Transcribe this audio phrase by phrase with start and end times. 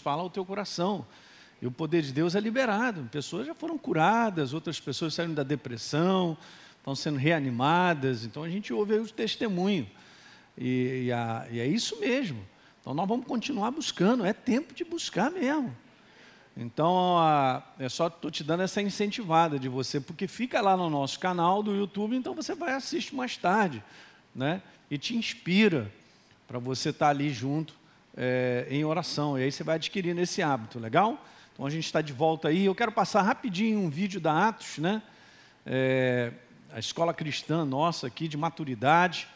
[0.00, 1.06] fala ao teu coração.
[1.62, 3.08] E o poder de Deus é liberado.
[3.12, 6.36] Pessoas já foram curadas, outras pessoas saíram da depressão,
[6.78, 8.24] estão sendo reanimadas.
[8.24, 9.88] Então a gente ouve aí o testemunho.
[10.56, 12.44] E, e, a, e é isso mesmo.
[12.80, 15.76] Então nós vamos continuar buscando, é tempo de buscar mesmo.
[16.56, 20.90] Então, a, é só estou te dando essa incentivada de você, porque fica lá no
[20.90, 23.82] nosso canal do YouTube, então você vai assistir mais tarde,
[24.34, 24.60] né?
[24.90, 25.90] E te inspira
[26.46, 27.79] para você estar tá ali junto
[28.16, 29.38] é, em oração.
[29.38, 31.24] E aí você vai adquirindo esse hábito, legal?
[31.52, 32.64] Então a gente está de volta aí.
[32.64, 35.02] Eu quero passar rapidinho um vídeo da Atos, né?
[35.66, 36.32] É,
[36.72, 39.28] a escola cristã nossa aqui de maturidade.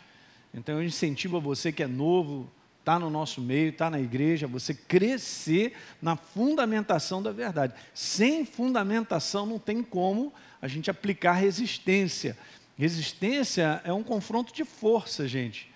[0.52, 4.46] Então eu incentivo a você que é novo, está no nosso meio, está na igreja,
[4.46, 7.74] você crescer na fundamentação da verdade.
[7.92, 12.36] Sem fundamentação não tem como a gente aplicar resistência.
[12.76, 15.73] Resistência é um confronto de força, gente.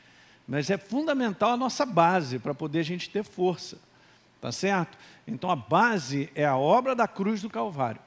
[0.48, 3.78] Mas é fundamental a nossa base para poder a gente ter força.
[4.40, 4.96] Tá certo?
[5.26, 8.00] Então a base é a obra da cruz do Calvário,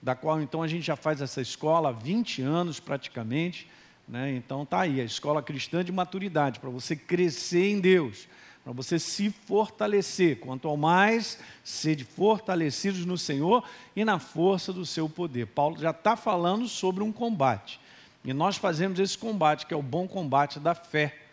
[0.00, 3.68] da qual então a gente já faz essa escola há 20 anos praticamente.
[4.08, 4.34] Né?
[4.36, 8.28] Então tá aí, a escola cristã de maturidade, para você crescer em Deus,
[8.62, 10.38] para você se fortalecer.
[10.38, 13.62] Quanto ao mais, sede fortalecidos no Senhor
[13.94, 15.48] e na força do seu poder.
[15.48, 17.80] Paulo já está falando sobre um combate.
[18.24, 21.23] E nós fazemos esse combate, que é o bom combate da fé.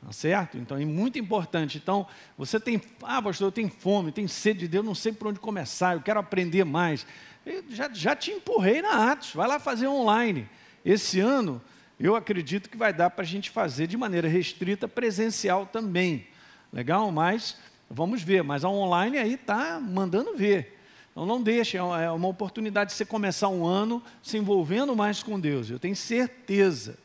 [0.00, 0.56] Tá certo?
[0.56, 1.78] Então é muito importante.
[1.78, 5.28] Então, você tem, ah, pastor, eu tenho fome, tenho sede de Deus, não sei por
[5.28, 7.04] onde começar, eu quero aprender mais.
[7.44, 10.48] Eu já, já te empurrei na Atos, vai lá fazer online.
[10.84, 11.60] Esse ano,
[11.98, 16.26] eu acredito que vai dar para a gente fazer de maneira restrita, presencial também.
[16.72, 17.10] Legal?
[17.10, 17.58] Mas
[17.90, 18.42] vamos ver.
[18.44, 20.78] Mas a online aí está mandando ver.
[21.10, 25.20] Então não deixe, é, é uma oportunidade de você começar um ano se envolvendo mais
[25.22, 25.68] com Deus.
[25.68, 26.96] Eu tenho certeza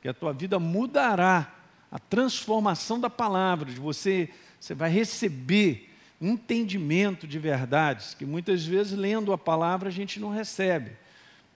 [0.00, 1.61] que a tua vida mudará.
[1.92, 8.96] A transformação da palavra, de você, você vai receber entendimento de verdades, que muitas vezes
[8.96, 10.92] lendo a palavra a gente não recebe.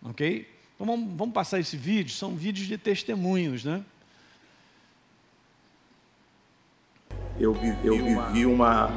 [0.03, 0.47] Ok?
[0.75, 3.83] Então vamos, vamos passar esse vídeo, são vídeos de testemunhos, né?
[7.41, 8.91] Eu vivi, eu vivi uma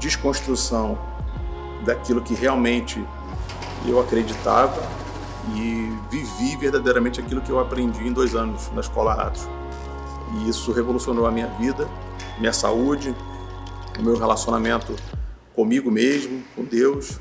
[0.00, 0.96] desconstrução
[1.84, 3.04] daquilo que realmente
[3.86, 4.80] eu acreditava
[5.56, 9.48] e vivi verdadeiramente aquilo que eu aprendi em dois anos na Escola Atos.
[10.34, 11.88] E isso revolucionou a minha vida,
[12.38, 13.14] minha saúde,
[13.98, 14.94] o meu relacionamento
[15.54, 17.18] comigo mesmo, com Deus,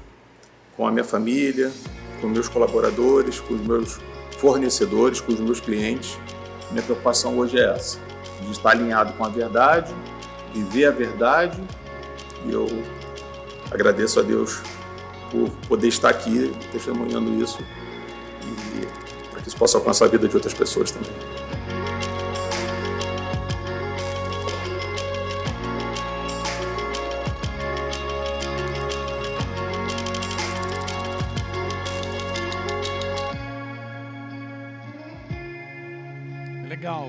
[0.76, 1.72] com a minha família,
[2.22, 4.00] com meus colaboradores, com os meus
[4.38, 6.18] fornecedores, com os meus clientes.
[6.70, 7.98] Minha preocupação hoje é essa,
[8.42, 9.94] de estar alinhado com a verdade,
[10.54, 11.62] viver a verdade,
[12.46, 12.68] e eu
[13.72, 14.62] agradeço a Deus
[15.32, 17.60] por poder estar aqui testemunhando isso
[18.44, 21.12] e para que isso possa alcançar a vida de outras pessoas também.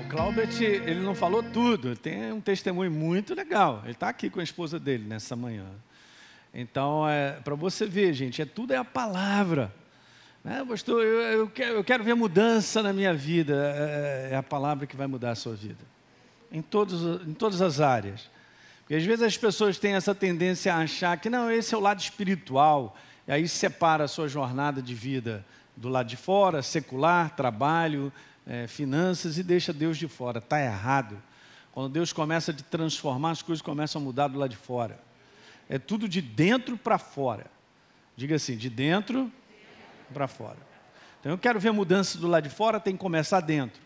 [0.09, 3.81] Claubert, ele não falou tudo, tem um testemunho muito legal.
[3.83, 5.67] Ele está aqui com a esposa dele nessa manhã.
[6.51, 9.71] Então, é, para você ver, gente, é tudo é a palavra.
[10.43, 13.53] Né, pastor, eu, eu, quero, eu quero ver mudança na minha vida.
[13.77, 15.85] É, é, a palavra que vai mudar a sua vida.
[16.51, 18.31] Em, todos, em todas as áreas.
[18.79, 21.81] Porque às vezes as pessoas têm essa tendência a achar que não, esse é o
[21.81, 22.97] lado espiritual.
[23.27, 25.45] E aí separa a sua jornada de vida
[25.77, 28.11] do lado de fora, secular, trabalho,
[28.49, 30.39] é, finanças e deixa Deus de fora.
[30.39, 31.21] Está errado.
[31.71, 34.99] Quando Deus começa a transformar, as coisas começam a mudar do lado de fora.
[35.69, 37.45] É tudo de dentro para fora.
[38.17, 39.31] Diga assim, de dentro
[40.11, 40.57] para fora.
[41.19, 43.79] Então eu quero ver mudança do lado de fora, tem que começar dentro.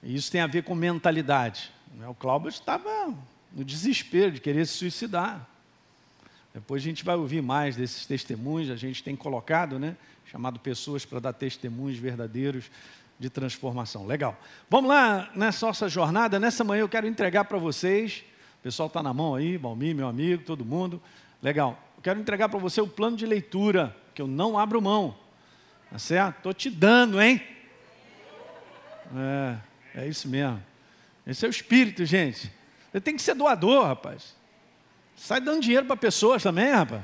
[0.00, 1.72] E isso tem a ver com mentalidade.
[1.94, 2.06] Né?
[2.06, 3.12] O Cláudio estava
[3.52, 5.44] no desespero de querer se suicidar.
[6.54, 9.96] Depois a gente vai ouvir mais desses testemunhos, a gente tem colocado, né?
[10.26, 12.70] Chamado pessoas para dar testemunhos verdadeiros
[13.20, 14.06] de transformação.
[14.06, 14.36] Legal.
[14.70, 16.40] Vamos lá nessa nossa jornada.
[16.40, 18.24] Nessa manhã eu quero entregar para vocês.
[18.58, 21.00] O pessoal está na mão aí, Balmi, meu amigo, todo mundo.
[21.42, 21.78] Legal.
[21.98, 25.14] Eu quero entregar para você o plano de leitura, que eu não abro mão.
[25.90, 26.38] Tá certo?
[26.38, 27.42] Estou te dando, hein?
[29.14, 29.56] É,
[30.02, 30.62] é isso mesmo.
[31.26, 32.50] Esse é o espírito, gente.
[32.90, 34.34] Você tem que ser doador, rapaz.
[35.14, 37.02] Sai dando dinheiro para pessoas também, rapaz.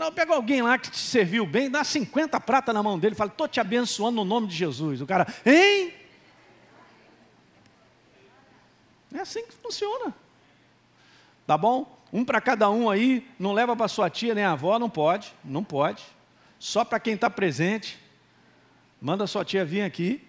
[0.00, 3.30] Não, pega alguém lá que te serviu bem, dá 50 prata na mão dele, fala,
[3.30, 5.02] estou te abençoando no nome de Jesus.
[5.02, 5.92] O cara, hein?
[9.12, 10.14] É assim que funciona.
[11.46, 12.00] Tá bom?
[12.10, 15.62] Um para cada um aí, não leva para sua tia nem avó, não pode, não
[15.62, 16.02] pode.
[16.58, 17.98] Só para quem está presente.
[19.02, 20.26] Manda sua tia vir aqui.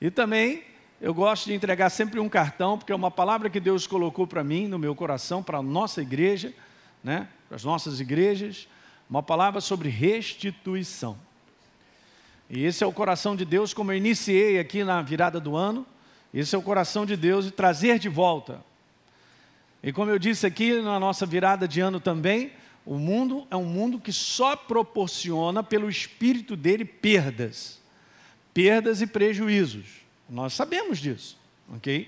[0.00, 0.64] E também
[1.00, 4.42] eu gosto de entregar sempre um cartão, porque é uma palavra que Deus colocou para
[4.42, 6.52] mim, no meu coração, para a nossa igreja,
[7.04, 7.28] né?
[7.46, 8.68] para as nossas igrejas,
[9.08, 11.16] uma palavra sobre restituição.
[12.50, 15.86] E esse é o coração de Deus, como eu iniciei aqui na virada do ano,
[16.34, 18.60] esse é o coração de Deus de trazer de volta.
[19.82, 22.52] E como eu disse aqui na nossa virada de ano também,
[22.84, 27.80] o mundo é um mundo que só proporciona pelo espírito dele perdas,
[28.52, 30.07] perdas e prejuízos.
[30.28, 31.38] Nós sabemos disso,
[31.74, 32.06] ok?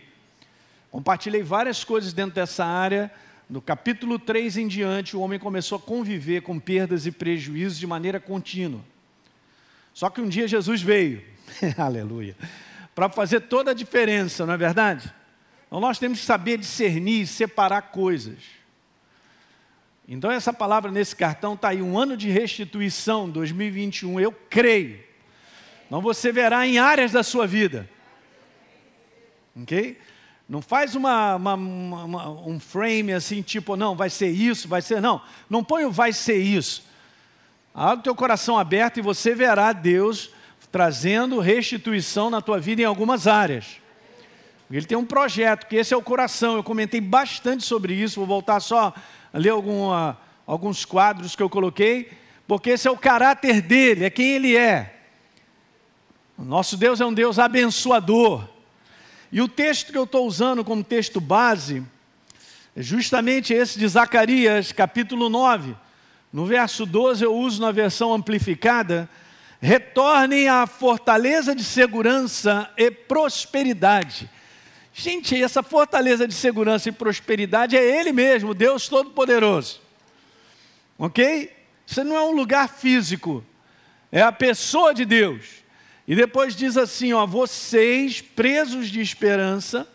[0.91, 3.11] Compartilhei várias coisas dentro dessa área.
[3.49, 7.87] No capítulo 3 em diante, o homem começou a conviver com perdas e prejuízos de
[7.87, 8.83] maneira contínua.
[9.95, 11.25] Só que um dia Jesus veio,
[11.79, 12.37] aleluia,
[12.95, 15.13] para fazer toda a diferença, não é verdade?
[15.67, 18.39] Então nós temos que saber discernir, separar coisas.
[20.07, 25.01] Então essa palavra nesse cartão está aí, um ano de restituição, 2021, eu creio.
[25.87, 27.89] Então você verá em áreas da sua vida
[29.63, 29.99] Ok?
[30.49, 35.01] Não faz uma, uma, uma, um frame assim, tipo, não, vai ser isso, vai ser.
[35.01, 36.83] Não, não põe o vai ser isso.
[37.73, 40.31] Abre o teu coração aberto e você verá Deus
[40.73, 43.77] trazendo restituição na tua vida em algumas áreas.
[44.71, 46.57] Ele tem um projeto, que esse é o coração.
[46.57, 48.95] Eu comentei bastante sobre isso, vou voltar só
[49.33, 52.11] a ler alguma, alguns quadros que eu coloquei,
[52.47, 54.97] porque esse é o caráter dele, é quem ele é.
[56.37, 58.49] O nosso Deus é um Deus abençoador.
[59.33, 61.85] E o texto que eu estou usando como texto base
[62.75, 65.77] é justamente esse de Zacarias, capítulo 9.
[66.33, 69.09] No verso 12 eu uso na versão amplificada:
[69.61, 74.29] retornem à fortaleza de segurança e prosperidade.
[74.93, 79.81] Gente, essa fortaleza de segurança e prosperidade é Ele mesmo, Deus Todo-Poderoso.
[80.99, 81.57] Ok?
[81.87, 83.45] Isso não é um lugar físico,
[84.11, 85.60] é a pessoa de Deus.
[86.11, 89.87] E depois diz assim: ó, vocês presos de esperança,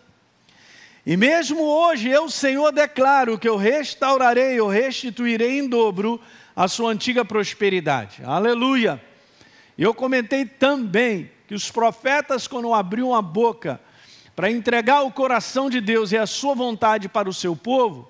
[1.05, 6.21] e mesmo hoje eu, Senhor, declaro que eu restaurarei, eu restituirei em dobro
[6.55, 8.23] a sua antiga prosperidade.
[8.23, 9.03] Aleluia!
[9.77, 13.77] Eu comentei também que os profetas, quando abriam a boca
[14.33, 18.09] para entregar o coração de Deus e a sua vontade para o seu povo,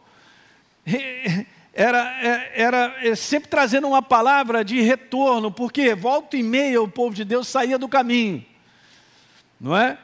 [1.76, 6.88] era, é, era é, sempre trazendo uma palavra de retorno, porque volta e meia o
[6.88, 8.44] povo de Deus saía do caminho,
[9.60, 9.98] não é?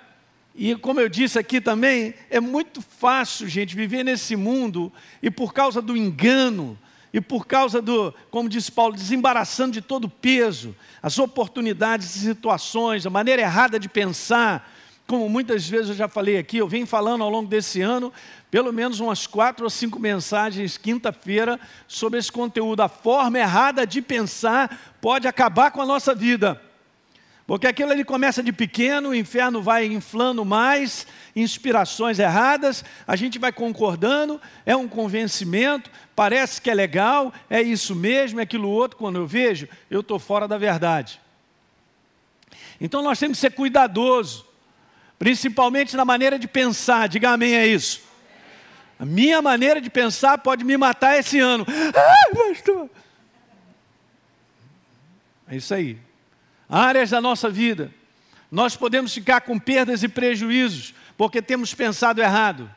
[0.53, 4.91] E como eu disse aqui também, é muito fácil, gente, viver nesse mundo
[5.23, 6.77] e por causa do engano,
[7.13, 12.19] e por causa do, como disse Paulo, desembaraçando de todo o peso, as oportunidades e
[12.19, 14.69] situações, a maneira errada de pensar,
[15.11, 18.13] como muitas vezes eu já falei aqui, eu venho falando ao longo desse ano,
[18.49, 22.79] pelo menos umas quatro ou cinco mensagens quinta-feira sobre esse conteúdo.
[22.79, 26.61] A forma errada de pensar pode acabar com a nossa vida.
[27.45, 31.05] Porque aquilo ali começa de pequeno, o inferno vai inflando mais,
[31.35, 37.93] inspirações erradas, a gente vai concordando, é um convencimento, parece que é legal, é isso
[37.93, 38.97] mesmo, é aquilo outro.
[38.97, 41.19] Quando eu vejo, eu estou fora da verdade.
[42.79, 44.49] Então nós temos que ser cuidadosos
[45.21, 47.07] principalmente na maneira de pensar.
[47.07, 48.01] Diga amém a isso.
[48.97, 51.63] A minha maneira de pensar pode me matar esse ano.
[51.95, 52.89] Ah, pastor.
[55.47, 55.99] É isso aí.
[56.67, 57.93] Áreas da nossa vida.
[58.49, 62.67] Nós podemos ficar com perdas e prejuízos porque temos pensado errado.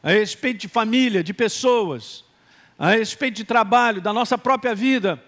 [0.00, 2.24] A respeito de família, de pessoas,
[2.78, 5.20] a respeito de trabalho, da nossa própria vida.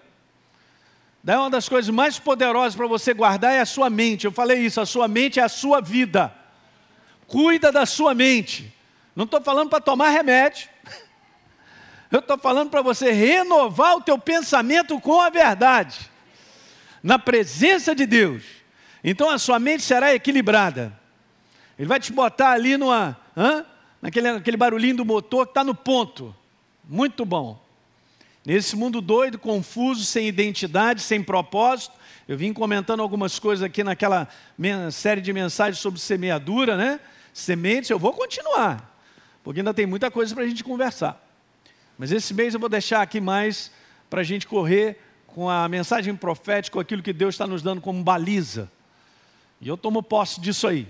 [1.21, 4.23] Daí uma das coisas mais poderosas para você guardar é a sua mente.
[4.23, 6.33] Eu falei isso, a sua mente é a sua vida.
[7.27, 8.73] Cuida da sua mente.
[9.15, 10.69] Não estou falando para tomar remédio.
[12.11, 16.11] Eu estou falando para você renovar o teu pensamento com a verdade.
[17.01, 18.43] Na presença de Deus.
[19.03, 20.97] Então a sua mente será equilibrada.
[21.77, 23.65] Ele vai te botar ali numa, hã?
[24.01, 26.35] naquele, naquele barulhinho do motor que está no ponto.
[26.87, 27.59] Muito bom.
[28.45, 31.95] Nesse mundo doido, confuso, sem identidade, sem propósito.
[32.27, 34.27] Eu vim comentando algumas coisas aqui naquela
[34.91, 36.99] série de mensagens sobre semeadura, né?
[37.33, 38.95] sementes, eu vou continuar,
[39.43, 41.19] porque ainda tem muita coisa para a gente conversar.
[41.97, 43.71] Mas esse mês eu vou deixar aqui mais
[44.09, 47.81] para a gente correr com a mensagem profética, com aquilo que Deus está nos dando
[47.81, 48.69] como baliza.
[49.59, 50.87] E eu tomo posse disso aí.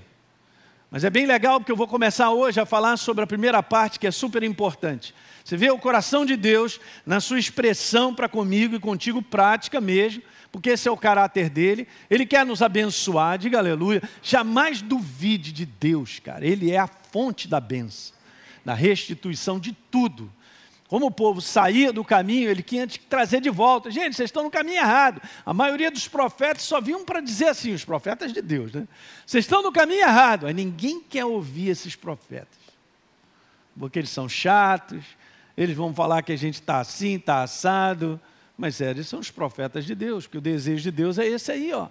[0.92, 3.98] Mas é bem legal porque eu vou começar hoje a falar sobre a primeira parte
[3.98, 5.16] que é super importante.
[5.44, 10.22] Você vê o coração de Deus na sua expressão para comigo e contigo, prática mesmo,
[10.54, 11.88] porque esse é o caráter dele.
[12.08, 14.04] Ele quer nos abençoar, diga aleluia.
[14.22, 16.46] Jamais duvide de Deus, cara.
[16.46, 18.16] Ele é a fonte da benção,
[18.64, 20.32] da restituição de tudo.
[20.88, 23.90] Como o povo saía do caminho, ele tinha que trazer de volta.
[23.90, 25.20] Gente, vocês estão no caminho errado.
[25.44, 28.88] A maioria dos profetas só vinham para dizer assim, os profetas de Deus, né?
[29.26, 30.46] Vocês estão no caminho errado.
[30.46, 32.60] Aí ninguém quer ouvir esses profetas.
[33.76, 35.04] Porque eles são chatos,
[35.58, 38.22] eles vão falar que a gente está assim, está assado.
[38.58, 41.74] Mas eles são os profetas de Deus, porque o desejo de Deus é esse aí,
[41.74, 41.88] ó.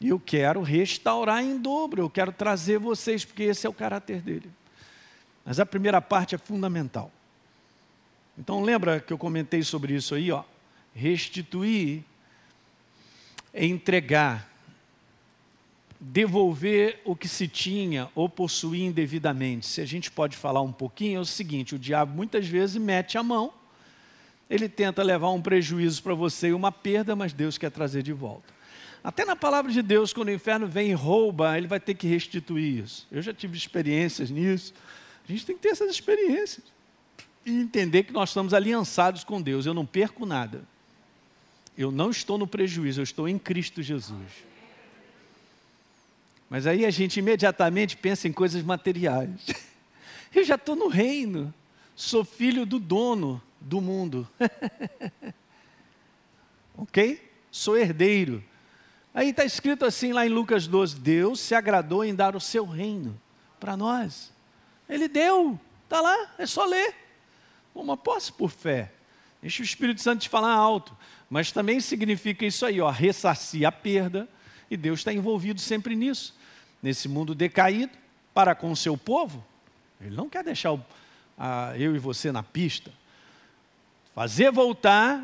[0.00, 4.20] E eu quero restaurar em dobro, eu quero trazer vocês, porque esse é o caráter
[4.20, 4.50] dele.
[5.44, 7.10] Mas a primeira parte é fundamental.
[8.36, 10.42] Então lembra que eu comentei sobre isso aí, ó?
[10.94, 12.02] Restituir
[13.54, 14.50] é entregar,
[15.98, 19.66] devolver o que se tinha ou possuir indevidamente.
[19.66, 23.16] Se a gente pode falar um pouquinho, é o seguinte: o diabo muitas vezes mete
[23.16, 23.52] a mão,
[24.48, 28.12] ele tenta levar um prejuízo para você e uma perda, mas Deus quer trazer de
[28.12, 28.54] volta.
[29.02, 32.06] Até na palavra de Deus, quando o inferno vem e rouba, ele vai ter que
[32.06, 33.06] restituir isso.
[33.10, 34.74] Eu já tive experiências nisso.
[35.28, 36.64] A gente tem que ter essas experiências
[37.44, 39.66] e entender que nós estamos aliançados com Deus.
[39.66, 40.62] Eu não perco nada.
[41.76, 44.44] Eu não estou no prejuízo, eu estou em Cristo Jesus.
[46.48, 49.46] Mas aí a gente imediatamente pensa em coisas materiais.
[50.34, 51.52] Eu já estou no reino,
[51.94, 54.28] sou filho do dono do mundo.
[56.76, 57.30] ok?
[57.50, 58.42] Sou herdeiro.
[59.14, 62.66] Aí está escrito assim lá em Lucas 12: Deus se agradou em dar o seu
[62.66, 63.18] reino
[63.58, 64.32] para nós.
[64.88, 66.94] Ele deu, está lá, é só ler
[67.74, 68.92] uma posse por fé.
[69.40, 70.96] Deixa o Espírito Santo te falar alto.
[71.28, 74.28] Mas também significa isso aí, ó, ressarcir a perda,
[74.70, 76.34] e Deus está envolvido sempre nisso.
[76.82, 77.96] Nesse mundo decaído,
[78.32, 79.44] para com o seu povo,
[80.00, 80.84] Ele não quer deixar o,
[81.36, 82.92] a, eu e você na pista.
[84.16, 85.22] Fazer voltar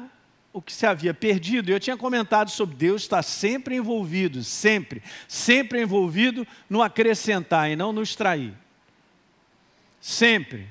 [0.53, 1.71] o que se havia perdido.
[1.71, 7.91] Eu tinha comentado sobre Deus estar sempre envolvido, sempre, sempre envolvido no acrescentar e não
[7.91, 8.53] no extrair.
[9.99, 10.69] Sempre.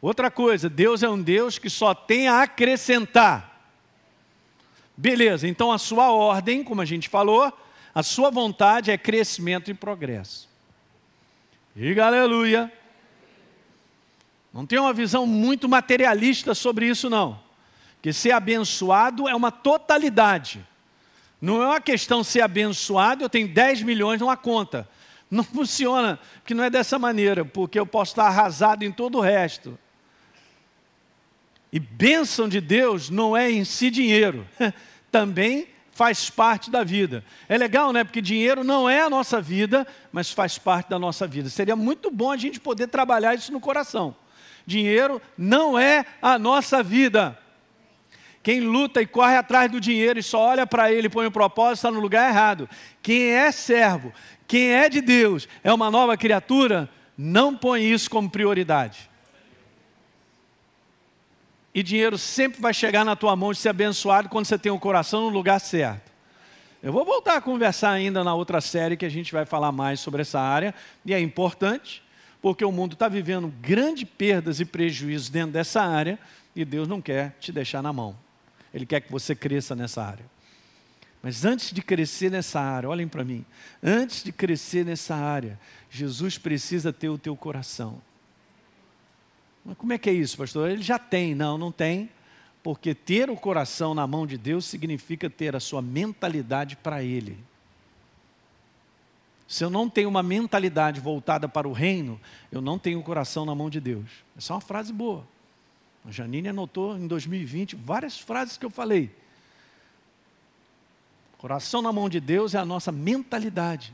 [0.00, 3.68] Outra coisa, Deus é um Deus que só tem a acrescentar.
[4.96, 7.52] Beleza, então a sua ordem, como a gente falou,
[7.92, 10.48] a sua vontade é crescimento e progresso.
[11.74, 12.72] Diga aleluia.
[14.52, 17.40] Não tem uma visão muito materialista sobre isso, não.
[18.02, 20.66] Que ser abençoado é uma totalidade.
[21.40, 24.88] Não é uma questão ser abençoado, eu tenho 10 milhões numa conta.
[25.30, 29.20] Não funciona, porque não é dessa maneira, porque eu posso estar arrasado em todo o
[29.20, 29.78] resto.
[31.72, 34.46] E bênção de Deus não é em si dinheiro,
[35.10, 37.24] também faz parte da vida.
[37.48, 38.02] É legal, né?
[38.02, 41.48] Porque dinheiro não é a nossa vida, mas faz parte da nossa vida.
[41.48, 44.16] Seria muito bom a gente poder trabalhar isso no coração.
[44.70, 47.38] Dinheiro não é a nossa vida.
[48.42, 51.30] Quem luta e corre atrás do dinheiro e só olha para ele e põe o
[51.30, 52.68] propósito está no lugar errado.
[53.02, 54.12] Quem é servo,
[54.46, 59.10] quem é de Deus, é uma nova criatura, não põe isso como prioridade
[61.74, 64.78] e dinheiro sempre vai chegar na tua mão de ser abençoado quando você tem o
[64.78, 66.10] coração no lugar certo.
[66.82, 70.00] Eu vou voltar a conversar ainda na outra série que a gente vai falar mais
[70.00, 70.74] sobre essa área,
[71.04, 72.02] e é importante,
[72.40, 76.18] porque o mundo está vivendo grandes perdas e prejuízos dentro dessa área,
[76.54, 78.16] e Deus não quer te deixar na mão.
[78.72, 80.24] Ele quer que você cresça nessa área.
[81.22, 83.44] Mas antes de crescer nessa área, olhem para mim,
[83.82, 85.58] antes de crescer nessa área,
[85.90, 88.00] Jesus precisa ter o teu coração.
[89.64, 90.70] Mas como é que é isso, pastor?
[90.70, 92.08] Ele já tem, não, não tem,
[92.62, 97.36] porque ter o coração na mão de Deus significa ter a sua mentalidade para Ele.
[99.50, 102.20] Se eu não tenho uma mentalidade voltada para o reino,
[102.52, 104.08] eu não tenho o coração na mão de Deus.
[104.38, 105.26] Essa é uma frase boa.
[106.06, 109.10] A Janine anotou em 2020 várias frases que eu falei.
[111.36, 113.92] Coração na mão de Deus é a nossa mentalidade.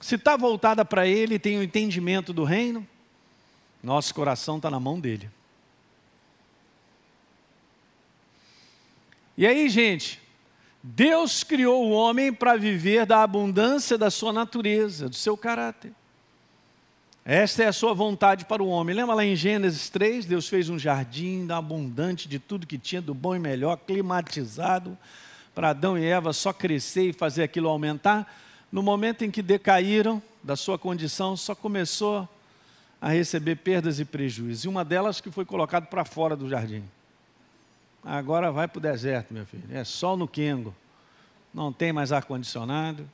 [0.00, 2.86] Se está voltada para Ele, tem o entendimento do reino,
[3.82, 5.28] nosso coração está na mão dele.
[9.36, 10.22] E aí, gente,
[10.88, 15.92] Deus criou o homem para viver da abundância da sua natureza, do seu caráter.
[17.24, 18.94] Esta é a sua vontade para o homem.
[18.94, 20.26] Lembra lá em Gênesis 3?
[20.26, 24.96] Deus fez um jardim abundante de tudo que tinha, do bom e melhor, climatizado,
[25.52, 28.32] para Adão e Eva só crescer e fazer aquilo aumentar.
[28.70, 32.28] No momento em que decaíram da sua condição, só começou
[33.00, 34.64] a receber perdas e prejuízos.
[34.64, 36.84] E uma delas que foi colocado para fora do jardim.
[38.08, 39.64] Agora vai para o deserto, meu filho.
[39.68, 40.72] É sol no quengo.
[41.52, 43.10] Não tem mais ar-condicionado.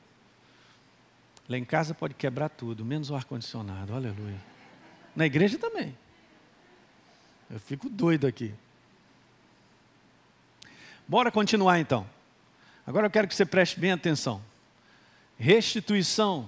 [1.49, 3.91] Lá em casa pode quebrar tudo, menos o ar-condicionado.
[3.91, 4.39] Aleluia.
[5.15, 5.97] Na igreja também.
[7.49, 8.53] Eu fico doido aqui.
[11.07, 12.07] Bora continuar então.
[12.85, 14.43] Agora eu quero que você preste bem atenção.
[15.39, 16.47] Restituição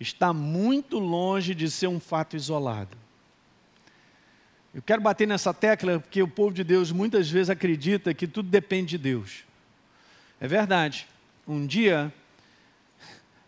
[0.00, 2.96] está muito longe de ser um fato isolado.
[4.76, 8.50] Eu quero bater nessa tecla porque o povo de Deus muitas vezes acredita que tudo
[8.50, 9.42] depende de Deus.
[10.38, 11.08] É verdade.
[11.48, 12.12] Um dia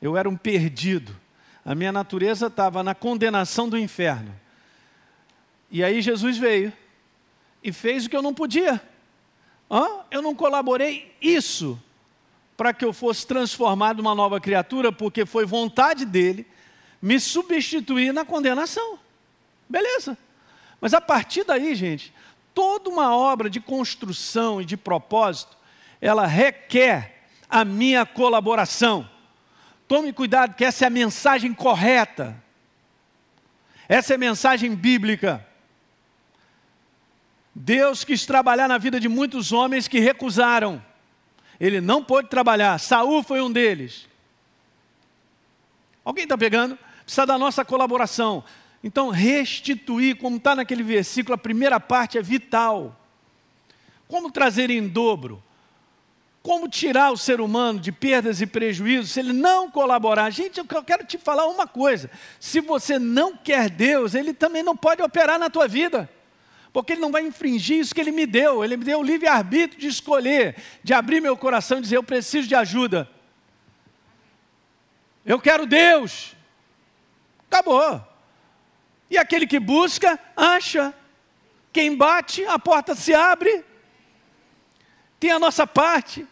[0.01, 1.15] eu era um perdido.
[1.67, 4.35] A minha natureza estava na condenação do inferno.
[5.71, 6.73] E aí Jesus veio
[7.63, 8.81] e fez o que eu não podia.
[9.71, 9.87] Hã?
[10.11, 11.79] Eu não colaborei isso
[12.57, 16.47] para que eu fosse transformado numa nova criatura, porque foi vontade dele
[17.03, 18.99] me substituir na condenação.
[19.69, 20.17] Beleza.
[20.81, 22.13] Mas a partir daí, gente,
[22.55, 25.57] toda uma obra de construção e de propósito,
[26.01, 29.09] ela requer a minha colaboração.
[29.87, 32.37] Tome cuidado, que essa é a mensagem correta.
[33.89, 35.45] Essa é a mensagem bíblica.
[37.55, 40.83] Deus quis trabalhar na vida de muitos homens que recusaram.
[41.59, 42.79] Ele não pôde trabalhar.
[42.79, 44.07] Saul foi um deles.
[46.05, 46.79] Alguém está pegando?
[47.03, 48.45] Precisa da nossa colaboração.
[48.83, 52.97] Então, restituir, como está naquele versículo, a primeira parte é vital.
[54.07, 55.43] Como trazer em dobro?
[56.43, 60.31] Como tirar o ser humano de perdas e prejuízos se ele não colaborar?
[60.31, 64.77] Gente, eu quero te falar uma coisa: se você não quer Deus, ele também não
[64.77, 66.09] pode operar na tua vida
[66.73, 68.65] porque Ele não vai infringir isso que Ele me deu.
[68.65, 72.47] Ele me deu o livre-arbítrio de escolher, de abrir meu coração e dizer: Eu preciso
[72.47, 73.09] de ajuda.
[75.25, 76.37] Eu quero Deus.
[77.51, 78.07] Acabou.
[79.11, 80.95] E aquele que busca, acha.
[81.73, 83.65] Quem bate, a porta se abre.
[85.19, 86.27] Tem a nossa parte.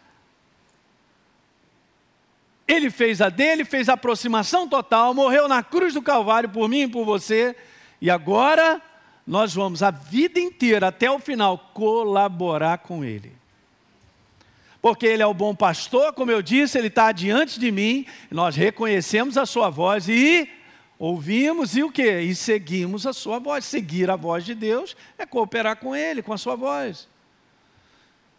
[2.66, 6.82] Ele fez a dele, fez a aproximação total, morreu na cruz do Calvário por mim
[6.82, 7.56] e por você.
[8.00, 8.82] E agora
[9.26, 13.32] nós vamos a vida inteira, até o final, colaborar com Ele.
[14.80, 18.54] Porque Ele é o bom pastor, como eu disse, Ele está diante de mim, nós
[18.54, 20.48] reconhecemos a Sua voz e
[20.98, 22.20] ouvimos e o que?
[22.20, 23.64] E seguimos a Sua voz.
[23.64, 27.08] Seguir a voz de Deus é cooperar com Ele, com a Sua voz.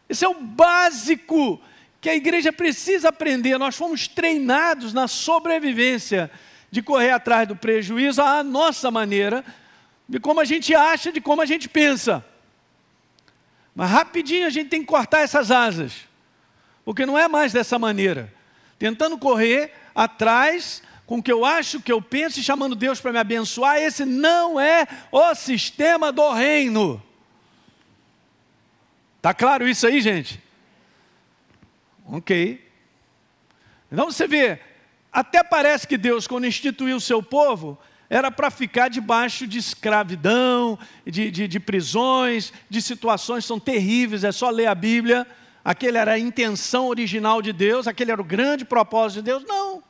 [0.10, 1.62] Esse é o básico
[2.00, 3.58] que a igreja precisa aprender.
[3.58, 6.32] Nós fomos treinados na sobrevivência
[6.72, 9.44] de correr atrás do prejuízo à nossa maneira
[10.08, 12.24] de como a gente acha, de como a gente pensa.
[13.76, 15.94] Mas rapidinho a gente tem que cortar essas asas,
[16.86, 18.34] porque não é mais dessa maneira.
[18.80, 23.00] Tentando correr atrás com o que eu acho, o que eu penso e chamando Deus
[23.00, 27.02] para me abençoar, esse não é o sistema do reino.
[29.22, 30.44] Tá claro isso aí, gente?
[32.06, 32.62] Ok.
[33.90, 34.60] Então você vê,
[35.10, 40.78] até parece que Deus, quando instituiu o seu povo, era para ficar debaixo de escravidão,
[41.06, 45.26] de, de, de, prisões, de situações que são terríveis, é só ler a Bíblia.
[45.64, 49.44] Aquele era a intenção original de Deus, aquele era o grande propósito de Deus.
[49.46, 49.82] Não,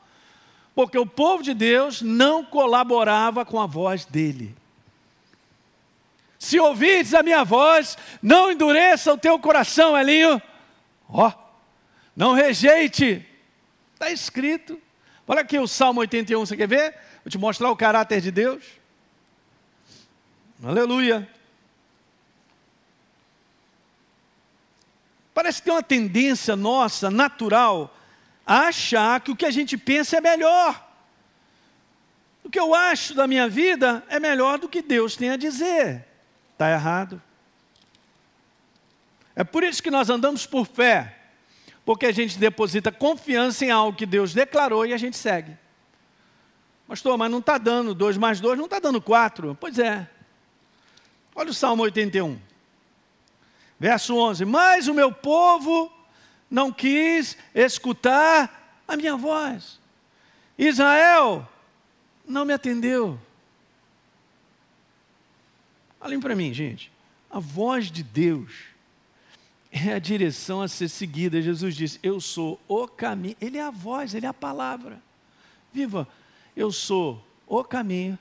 [0.77, 4.55] porque o povo de Deus não colaborava com a voz dele.
[6.37, 10.39] Se ouvides a minha voz, não endureça o teu coração, Elinho.
[11.09, 11.33] Ó, oh,
[12.15, 13.25] não rejeite.
[13.95, 14.79] Está escrito.
[15.27, 16.93] Olha aqui o Salmo 81, você quer ver?
[17.25, 18.63] Vou te mostrar o caráter de Deus.
[20.63, 21.27] Aleluia.
[25.33, 27.96] Parece que tem uma tendência nossa, natural,
[28.47, 30.87] achar que o que a gente pensa é melhor.
[32.43, 36.07] O que eu acho da minha vida é melhor do que Deus tem a dizer.
[36.53, 37.21] Está errado.
[39.35, 41.15] É por isso que nós andamos por fé,
[41.85, 45.57] porque a gente deposita confiança em algo que Deus declarou e a gente segue.
[46.87, 49.57] Pastor, mas não está dando 2 mais 2, não está dando 4.
[49.59, 50.09] Pois é.
[51.35, 52.39] Olha o Salmo 81.
[53.77, 55.91] Verso 11: Mas o meu povo
[56.49, 59.79] não quis escutar a minha voz.
[60.57, 61.47] Israel
[62.25, 63.19] não me atendeu.
[65.99, 66.91] Olhem para mim, gente.
[67.29, 68.51] A voz de Deus
[69.71, 71.41] é a direção a ser seguida.
[71.41, 73.35] Jesus disse: Eu sou o caminho.
[73.41, 75.01] Ele é a voz, ele é a palavra.
[75.73, 76.07] Viva
[76.57, 78.17] eu sou o caminho,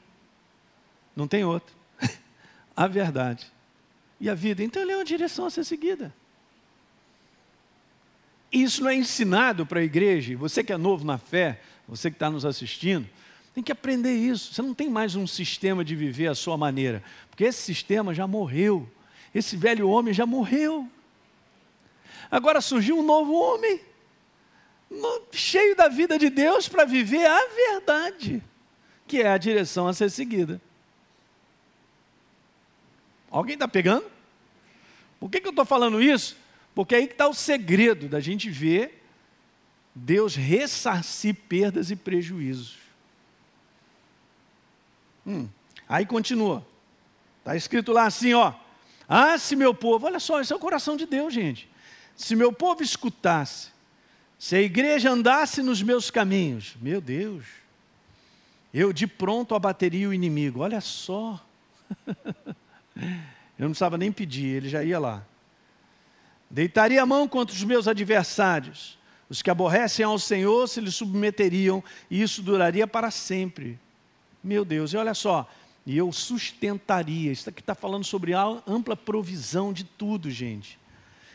[1.17, 1.75] não tem outro,
[2.77, 3.51] a verdade
[4.21, 4.63] e a vida.
[4.63, 6.15] Então ele é uma direção a ser seguida.
[8.57, 10.35] Isso não é ensinado para a igreja.
[10.39, 13.07] Você que é novo na fé, você que está nos assistindo,
[13.55, 14.55] tem que aprender isso.
[14.55, 18.27] Você não tem mais um sistema de viver à sua maneira, porque esse sistema já
[18.27, 18.89] morreu.
[19.35, 20.89] Esse velho homem já morreu.
[22.31, 23.79] Agora surgiu um novo homem
[25.33, 28.43] cheio da vida de Deus para viver a verdade,
[29.07, 30.63] que é a direção a ser seguida.
[33.31, 34.07] Alguém está pegando?
[35.21, 36.46] Por que, que eu estou falando isso?
[36.77, 39.03] Porque aí que está o segredo da gente ver
[39.95, 42.77] Deus ressarcir perdas e prejuízos.
[45.27, 45.49] Hum,
[45.89, 46.65] aí continua.
[47.39, 48.53] Está escrito lá assim, ó.
[49.09, 51.67] Ah, se meu povo, olha só, esse é o coração de Deus, gente.
[52.15, 53.69] Se meu povo escutasse,
[54.39, 57.47] se a igreja andasse nos meus caminhos, meu Deus,
[58.75, 60.61] eu de pronto abateria o inimigo.
[60.61, 61.43] Olha só.
[62.95, 65.25] eu não precisava nem pedir, ele já ia lá.
[66.51, 68.97] Deitaria a mão contra os meus adversários.
[69.29, 73.79] Os que aborrecem ao Senhor se lhe submeteriam, e isso duraria para sempre.
[74.43, 75.51] Meu Deus, e olha só,
[75.85, 80.79] e eu sustentaria, isso aqui está falando sobre a ampla provisão de tudo, gente.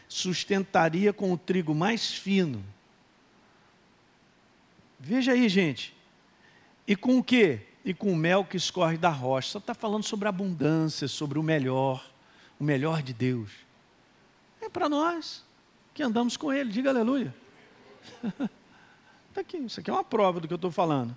[0.07, 2.63] Sustentaria com o trigo mais fino.
[4.99, 5.95] Veja aí, gente.
[6.87, 7.61] E com o quê?
[7.83, 9.49] E com o mel que escorre da rocha.
[9.49, 12.05] Só está falando sobre abundância, sobre o melhor,
[12.59, 13.51] o melhor de Deus.
[14.71, 15.43] Para nós
[15.93, 17.33] que andamos com Ele, diga aleluia.
[19.29, 21.15] Está aqui, isso aqui é uma prova do que eu estou falando.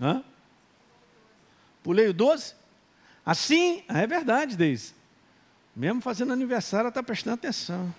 [0.00, 0.22] Hã?
[1.82, 2.54] Pulei o 12?
[3.24, 4.94] Assim, é verdade, Deise.
[5.74, 7.94] Mesmo fazendo aniversário, ela está prestando atenção.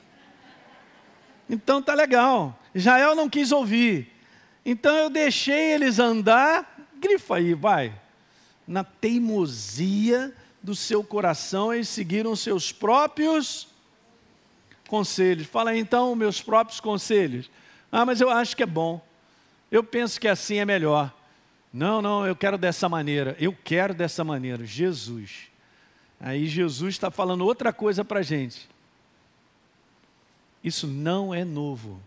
[1.49, 2.57] Então tá legal.
[2.73, 4.11] Israel não quis ouvir.
[4.65, 7.93] Então eu deixei eles andar, grifa aí, vai.
[8.67, 13.67] Na teimosia do seu coração, eles seguiram seus próprios
[14.89, 15.47] conselhos.
[15.47, 17.49] Fala então, meus próprios conselhos.
[17.91, 19.05] Ah, mas eu acho que é bom.
[19.71, 21.13] Eu penso que assim é melhor.
[21.71, 23.35] Não, não, eu quero dessa maneira.
[23.39, 24.65] Eu quero dessa maneira.
[24.65, 25.49] Jesus.
[26.19, 28.69] Aí Jesus está falando outra coisa para a gente.
[30.63, 32.01] Isso não é novo.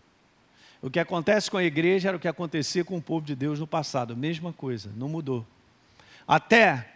[0.81, 3.59] O que acontece com a igreja era o que acontecia com o povo de Deus
[3.59, 4.15] no passado.
[4.15, 5.45] Mesma coisa, não mudou.
[6.27, 6.93] Até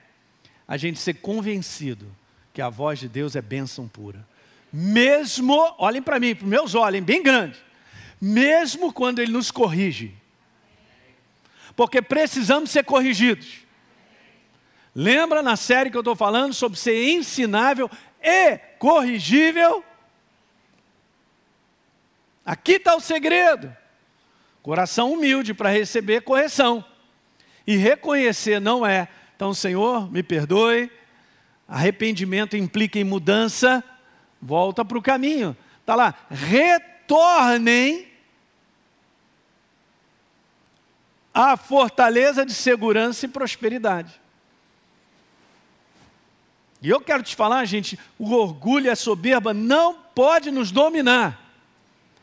[0.67, 2.05] a gente ser convencido
[2.53, 4.25] que a voz de Deus é bênção pura.
[4.73, 7.63] Mesmo, olhem para mim, para meus olhos, bem grande.
[8.19, 10.15] Mesmo quando Ele nos corrige
[11.75, 13.63] porque precisamos ser corrigidos.
[14.95, 17.89] Lembra na série que eu estou falando sobre ser ensinável
[18.21, 19.83] e corrigível?
[22.45, 23.75] Aqui está o segredo.
[24.61, 26.85] Coração humilde para receber correção.
[27.65, 29.07] E reconhecer não é.
[29.35, 30.91] Então, Senhor, me perdoe.
[31.67, 33.83] Arrependimento implica em mudança.
[34.43, 35.55] Volta para o caminho.
[35.79, 36.13] Está lá.
[36.29, 38.05] Retornem
[41.33, 44.21] a fortaleza de segurança e prosperidade.
[46.81, 51.39] E eu quero te falar, gente, o orgulho e a soberba não pode nos dominar,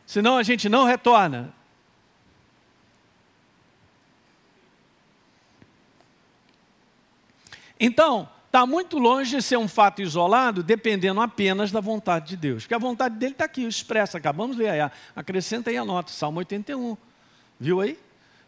[0.05, 1.55] senão a gente não retorna.
[7.81, 12.65] Então, está muito longe de ser um fato isolado, dependendo apenas da vontade de Deus.
[12.65, 14.91] Porque a vontade dele está aqui, expressa, acabamos de ler aí.
[15.15, 16.97] Acrescenta aí a nota, Salmo 81.
[17.61, 17.97] Viu aí?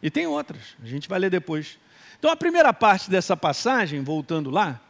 [0.01, 1.79] E tem outras, a gente vai ler depois.
[2.19, 4.81] Então, a primeira parte dessa passagem, voltando lá,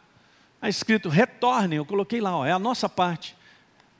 [0.56, 1.76] está escrito: retornem.
[1.76, 3.36] Eu coloquei lá, ó, é a nossa parte.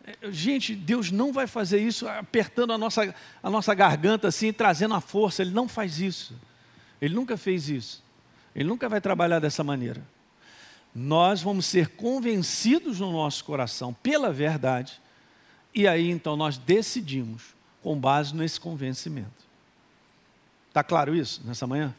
[0.04, 4.94] É, gente, Deus não vai fazer isso apertando a nossa, a nossa garganta assim, trazendo
[4.94, 5.42] a força.
[5.42, 6.34] Ele não faz isso.
[7.00, 8.02] Ele nunca fez isso.
[8.52, 10.02] Ele nunca vai trabalhar dessa maneira.
[10.94, 15.00] Nós vamos ser convencidos no nosso coração pela verdade,
[15.74, 19.44] e aí então nós decidimos com base nesse convencimento.
[20.68, 21.94] Está claro isso nessa manhã?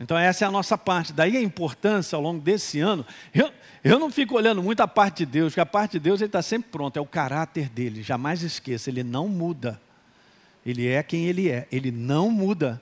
[0.00, 1.12] Então, essa é a nossa parte.
[1.12, 3.04] Daí a importância ao longo desse ano.
[3.34, 3.52] Eu,
[3.84, 6.28] eu não fico olhando muito a parte de Deus, porque a parte de Deus ele
[6.28, 8.02] está sempre pronto, é o caráter dele.
[8.02, 9.78] Jamais esqueça, ele não muda.
[10.64, 12.80] Ele é quem ele é, ele não muda.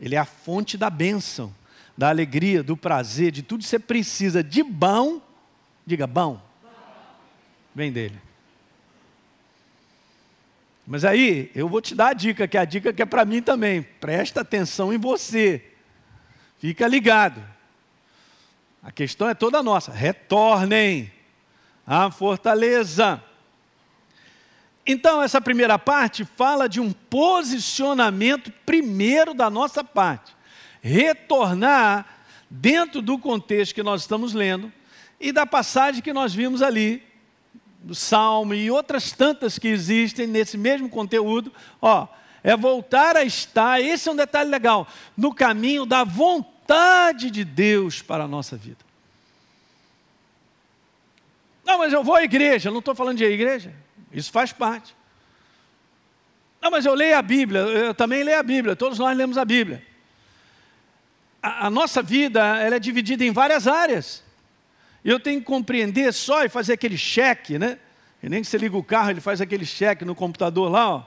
[0.00, 1.54] Ele é a fonte da bênção,
[1.96, 5.20] da alegria, do prazer, de tudo que você precisa de bom.
[5.86, 6.40] Diga bom.
[7.74, 8.20] Vem dele.
[10.86, 13.24] Mas aí, eu vou te dar a dica, que é a dica que é para
[13.24, 13.82] mim também.
[13.82, 15.64] Presta atenção em você.
[16.58, 17.42] Fica ligado.
[18.82, 19.90] A questão é toda nossa.
[19.90, 21.10] Retornem
[21.84, 23.20] à fortaleza.
[24.86, 30.35] Então, essa primeira parte fala de um posicionamento primeiro da nossa parte.
[30.86, 32.06] Retornar
[32.48, 34.72] dentro do contexto que nós estamos lendo
[35.18, 37.02] e da passagem que nós vimos ali
[37.80, 42.06] do Salmo e outras tantas que existem nesse mesmo conteúdo, ó,
[42.42, 48.00] é voltar a estar, esse é um detalhe legal, no caminho da vontade de Deus
[48.00, 48.84] para a nossa vida.
[51.64, 53.74] Não, mas eu vou à igreja, não estou falando de igreja,
[54.12, 54.94] isso faz parte.
[56.62, 59.44] Não, mas eu leio a Bíblia, eu também leio a Bíblia, todos nós lemos a
[59.44, 59.95] Bíblia.
[61.66, 64.22] A, nossa vida ela é dividida em várias áreas.
[65.04, 67.78] Eu tenho que compreender só e fazer aquele cheque, né?
[68.22, 71.04] E nem que você liga o carro, ele faz aquele cheque no computador lá, ó.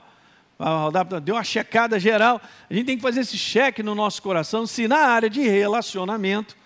[1.20, 2.40] Deu uma checada geral.
[2.68, 6.56] A gente tem que fazer esse cheque no nosso coração se na área de relacionamento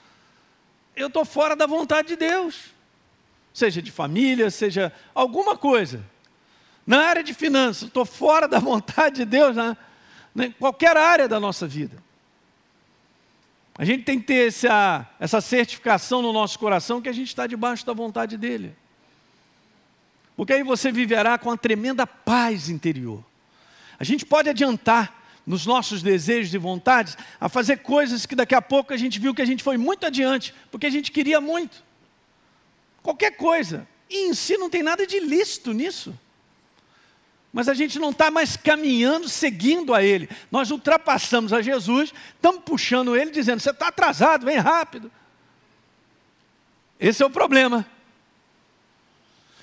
[0.96, 2.72] eu estou fora da vontade de Deus.
[3.52, 6.04] seja de família, seja alguma coisa.
[6.86, 9.76] Na área de finanças, estou fora da vontade de Deus, né?
[10.58, 12.03] qualquer área da nossa vida.
[13.76, 17.46] A gente tem que ter essa, essa certificação no nosso coração que a gente está
[17.46, 18.74] debaixo da vontade dEle.
[20.36, 23.24] Porque aí você viverá com uma tremenda paz interior.
[23.98, 28.62] A gente pode adiantar nos nossos desejos e vontades a fazer coisas que daqui a
[28.62, 31.82] pouco a gente viu que a gente foi muito adiante, porque a gente queria muito.
[33.02, 33.86] Qualquer coisa.
[34.08, 36.18] E em si não tem nada de lícito nisso.
[37.54, 40.28] Mas a gente não está mais caminhando, seguindo a Ele.
[40.50, 45.08] Nós ultrapassamos a Jesus, estamos puxando Ele, dizendo: Você está atrasado, vem rápido.
[46.98, 47.86] Esse é o problema.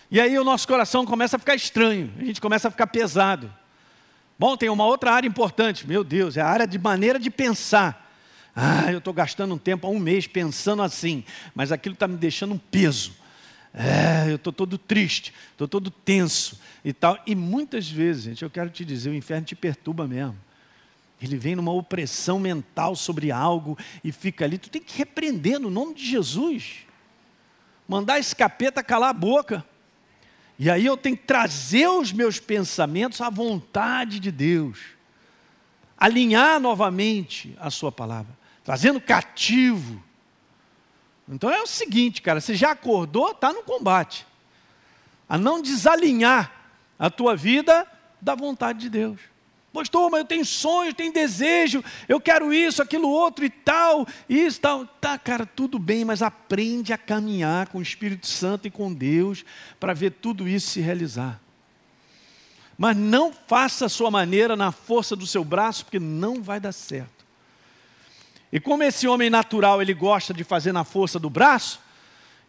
[0.09, 3.53] E aí o nosso coração começa a ficar estranho, a gente começa a ficar pesado.
[4.39, 8.09] Bom, tem uma outra área importante, meu Deus, é a área de maneira de pensar.
[8.55, 12.53] Ah, eu estou gastando um tempo, um mês, pensando assim, mas aquilo está me deixando
[12.53, 13.13] um peso.
[13.73, 17.17] É, eu estou todo triste, estou todo tenso e tal.
[17.25, 20.37] E muitas vezes, gente, eu quero te dizer, o inferno te perturba mesmo.
[21.21, 24.57] Ele vem numa opressão mental sobre algo e fica ali.
[24.57, 26.79] Tu tem que repreender no nome de Jesus.
[27.87, 29.63] Mandar esse capeta calar a boca.
[30.57, 34.79] E aí eu tenho que trazer os meus pensamentos à vontade de Deus,
[35.97, 40.03] alinhar novamente a Sua palavra, trazendo cativo.
[41.31, 44.27] Então é o seguinte, cara, você já acordou, está no combate,
[45.29, 46.51] a não desalinhar
[46.99, 47.87] a tua vida
[48.19, 49.19] da vontade de Deus.
[49.73, 54.59] Pastor, mas eu tenho sonhos, tenho desejo, eu quero isso, aquilo outro e tal, isso
[54.59, 54.85] tal.
[54.85, 59.45] Tá, cara, tudo bem, mas aprende a caminhar com o Espírito Santo e com Deus
[59.79, 61.39] para ver tudo isso se realizar.
[62.77, 66.73] Mas não faça a sua maneira na força do seu braço, porque não vai dar
[66.73, 67.20] certo.
[68.51, 71.79] E como esse homem natural ele gosta de fazer na força do braço,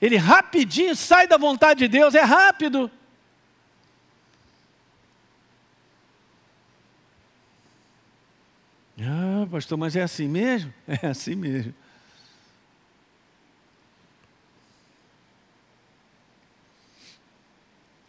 [0.00, 2.90] ele rapidinho sai da vontade de Deus, é rápido.
[9.00, 10.72] Ah, pastor, mas é assim mesmo?
[11.02, 11.74] É assim mesmo.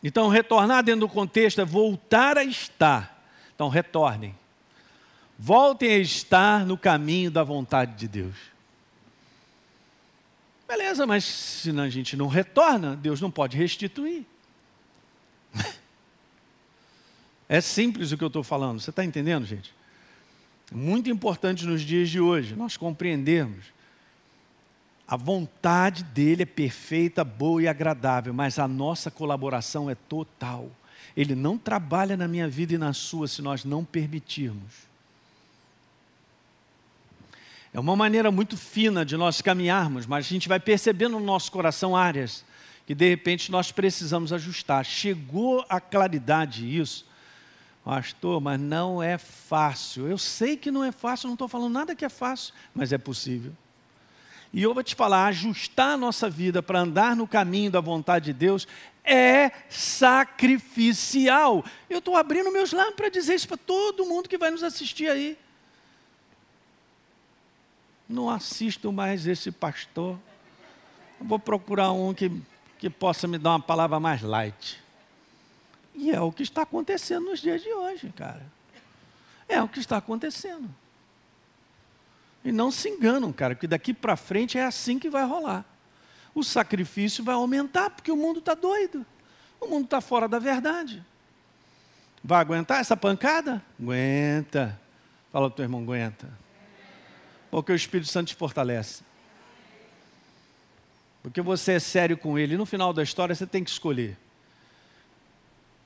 [0.03, 3.23] Então, retornar dentro do contexto é voltar a estar.
[3.55, 4.35] Então, retornem.
[5.45, 8.33] Voltem a estar no caminho da vontade de Deus.
[10.65, 14.25] Beleza, mas se a gente não retorna, Deus não pode restituir.
[17.49, 19.75] É simples o que eu estou falando, você está entendendo, gente?
[20.71, 23.65] muito importante nos dias de hoje, nós compreendermos.
[25.05, 30.71] A vontade dele é perfeita, boa e agradável, mas a nossa colaboração é total.
[31.17, 34.92] Ele não trabalha na minha vida e na sua se nós não permitirmos.
[37.73, 41.51] É uma maneira muito fina de nós caminharmos, mas a gente vai percebendo no nosso
[41.51, 42.45] coração áreas
[42.85, 44.85] que de repente nós precisamos ajustar.
[44.85, 47.05] Chegou a claridade isso
[47.83, 50.07] Pastor, mas não é fácil.
[50.07, 52.97] Eu sei que não é fácil, não estou falando nada que é fácil, mas é
[52.97, 53.51] possível.
[54.53, 58.25] E eu vou te falar: ajustar a nossa vida para andar no caminho da vontade
[58.25, 58.65] de Deus
[59.03, 61.65] é sacrificial.
[61.89, 65.09] Eu estou abrindo meus lábios para dizer isso para todo mundo que vai nos assistir
[65.09, 65.37] aí.
[68.07, 70.17] Não assisto mais esse pastor.
[71.19, 72.31] Vou procurar um que,
[72.77, 74.81] que possa me dar uma palavra mais light.
[75.95, 78.45] E é o que está acontecendo nos dias de hoje, cara.
[79.47, 80.69] É o que está acontecendo.
[82.43, 85.63] E não se enganam, cara, que daqui para frente é assim que vai rolar.
[86.35, 89.05] O sacrifício vai aumentar, porque o mundo está doido.
[89.61, 91.03] O mundo está fora da verdade.
[92.23, 93.61] Vai aguentar essa pancada?
[93.79, 94.79] Aguenta.
[95.31, 96.42] Fala para o teu irmão, aguenta.
[97.53, 99.03] Porque o Espírito Santo te fortalece.
[101.21, 102.55] Porque você é sério com ele.
[102.55, 104.17] E no final da história você tem que escolher.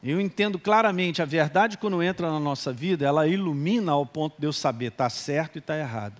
[0.02, 4.48] Eu entendo claramente a verdade quando entra na nossa vida, ela ilumina ao ponto de
[4.48, 6.16] eu saber está certo e está errado.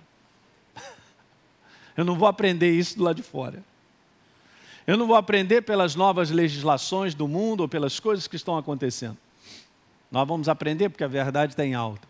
[1.96, 3.64] Eu não vou aprender isso do lado de fora.
[4.86, 9.16] Eu não vou aprender pelas novas legislações do mundo ou pelas coisas que estão acontecendo.
[10.12, 12.06] Nós vamos aprender porque a verdade está em alta.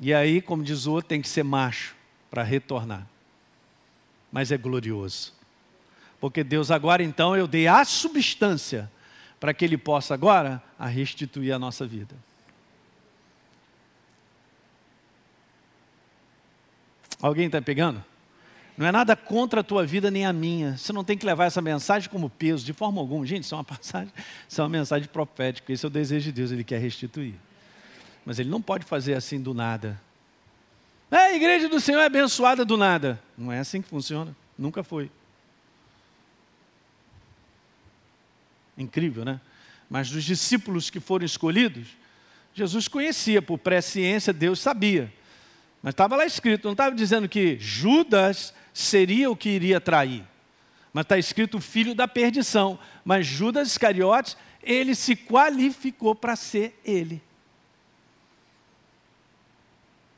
[0.00, 1.94] E aí, como diz o outro, tem que ser macho
[2.30, 3.06] para retornar.
[4.32, 5.34] Mas é glorioso.
[6.18, 8.90] Porque Deus agora então eu dei a substância
[9.38, 12.14] para que Ele possa agora a restituir a nossa vida.
[17.20, 18.02] Alguém está pegando?
[18.76, 20.78] Não é nada contra a tua vida nem a minha.
[20.78, 23.26] Você não tem que levar essa mensagem como peso, de forma alguma.
[23.26, 24.12] Gente, isso é uma passagem,
[24.48, 25.70] isso é uma mensagem profética.
[25.70, 27.34] Esse é o desejo de Deus, Ele quer restituir.
[28.24, 30.00] Mas Ele não pode fazer assim do nada.
[31.10, 33.20] É, a igreja do Senhor é abençoada do nada.
[33.36, 34.34] Não é assim que funciona.
[34.56, 35.10] Nunca foi.
[38.78, 39.40] Incrível, né?
[39.88, 41.88] Mas dos discípulos que foram escolhidos,
[42.54, 45.12] Jesus conhecia por presciência, Deus sabia.
[45.82, 50.24] Mas estava lá escrito, não estava dizendo que Judas seria o que iria trair.
[50.92, 52.78] Mas está escrito o filho da perdição.
[53.04, 57.22] Mas Judas Iscariotes, ele se qualificou para ser ele.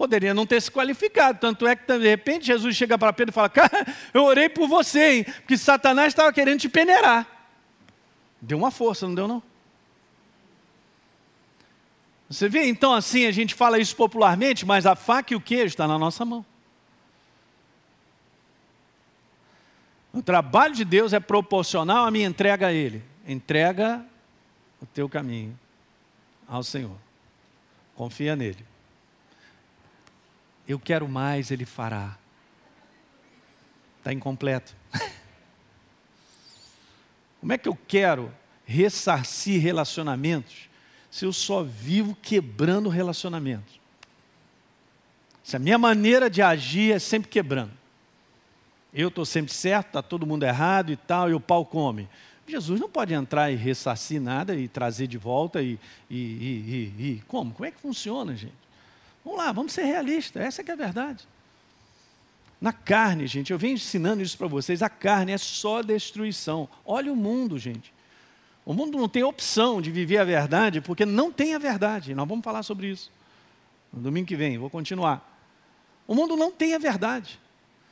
[0.03, 3.33] Poderia não ter se qualificado, tanto é que de repente Jesus chega para Pedro e
[3.33, 7.25] fala: Cara, eu orei por você, hein, porque Satanás estava querendo te peneirar.
[8.41, 9.41] Deu uma força, não deu não?
[12.29, 15.67] Você vê, então assim, a gente fala isso popularmente, mas a faca e o queijo
[15.67, 16.45] está na nossa mão.
[20.12, 23.05] O trabalho de Deus é proporcional à minha entrega a Ele.
[23.25, 24.05] Entrega
[24.81, 25.57] o teu caminho
[26.49, 26.97] ao Senhor.
[27.95, 28.72] Confia nele.
[30.73, 32.17] Eu quero mais, Ele fará.
[33.99, 34.75] Está incompleto.
[37.41, 38.33] Como é que eu quero
[38.65, 40.71] ressarcir relacionamentos
[41.11, 43.79] se eu só vivo quebrando relacionamentos?
[45.45, 47.73] Se a minha maneira de agir é sempre quebrando.
[48.95, 52.09] Eu estou sempre certo, está todo mundo errado e tal, e o pau come.
[52.47, 57.23] Jesus não pode entrar e ressarcir nada e trazer de volta e, e, e, e,
[57.29, 57.53] como?
[57.53, 58.62] Como é que funciona, gente?
[59.25, 61.27] Vamos lá, vamos ser realistas, essa é, é a verdade.
[62.61, 66.69] Na carne, gente, eu venho ensinando isso para vocês, a carne é só destruição.
[66.85, 67.93] Olha o mundo, gente.
[68.65, 72.15] O mundo não tem opção de viver a verdade porque não tem a verdade.
[72.15, 73.11] Nós vamos falar sobre isso.
[73.93, 75.29] No domingo que vem, vou continuar.
[76.07, 77.39] O mundo não tem a verdade.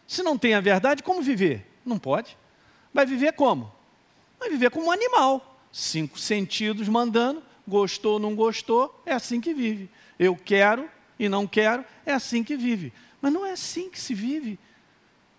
[0.07, 1.66] Se não tem a verdade, como viver?
[1.85, 2.37] Não pode.
[2.93, 3.73] Vai viver como?
[4.38, 5.61] Vai viver como um animal.
[5.73, 9.90] Cinco sentidos mandando, gostou, não gostou, é assim que vive.
[10.19, 10.88] Eu quero,
[11.20, 12.94] e não quero, é assim que vive.
[13.20, 14.59] Mas não é assim que se vive.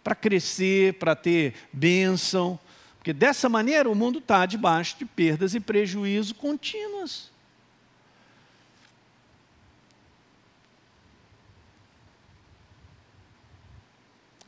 [0.04, 2.60] Para crescer, para ter bênção.
[3.00, 7.32] Porque dessa maneira o mundo está debaixo de perdas e prejuízos contínuos.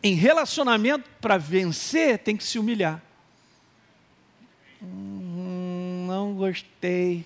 [0.04, 3.02] Em relacionamento, para vencer, tem que se humilhar.
[4.80, 7.26] Hum, não gostei.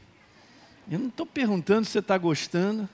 [0.90, 2.88] Eu não estou perguntando se você está gostando.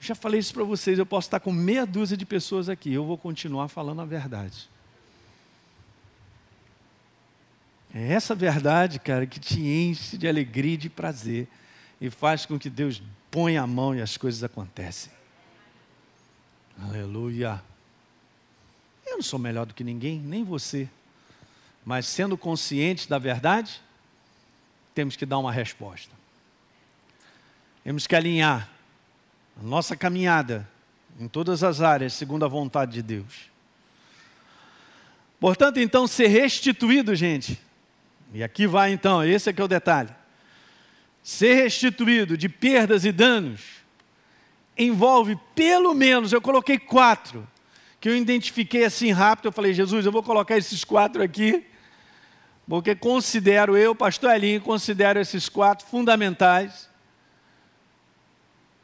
[0.00, 3.04] Já falei isso para vocês, eu posso estar com meia dúzia de pessoas aqui, eu
[3.04, 4.68] vou continuar falando a verdade.
[7.92, 11.48] É essa verdade, cara, que te enche de alegria e de prazer
[12.00, 15.12] e faz com que Deus ponha a mão e as coisas acontecem.
[16.80, 17.62] Aleluia.
[19.06, 20.88] Eu não sou melhor do que ninguém, nem você.
[21.84, 23.80] Mas sendo consciente da verdade,
[24.94, 26.14] temos que dar uma resposta.
[27.82, 28.70] Temos que alinhar
[29.58, 30.68] a nossa caminhada
[31.18, 33.50] em todas as áreas, segundo a vontade de Deus.
[35.40, 37.58] Portanto, então, ser restituído, gente,
[38.32, 40.10] e aqui vai então, esse é que é o detalhe.
[41.22, 43.60] Ser restituído de perdas e danos
[44.76, 47.46] envolve pelo menos, eu coloquei quatro,
[48.00, 51.66] que eu identifiquei assim rápido, eu falei, Jesus, eu vou colocar esses quatro aqui,
[52.68, 56.87] porque considero eu, pastor Elinho, considero esses quatro fundamentais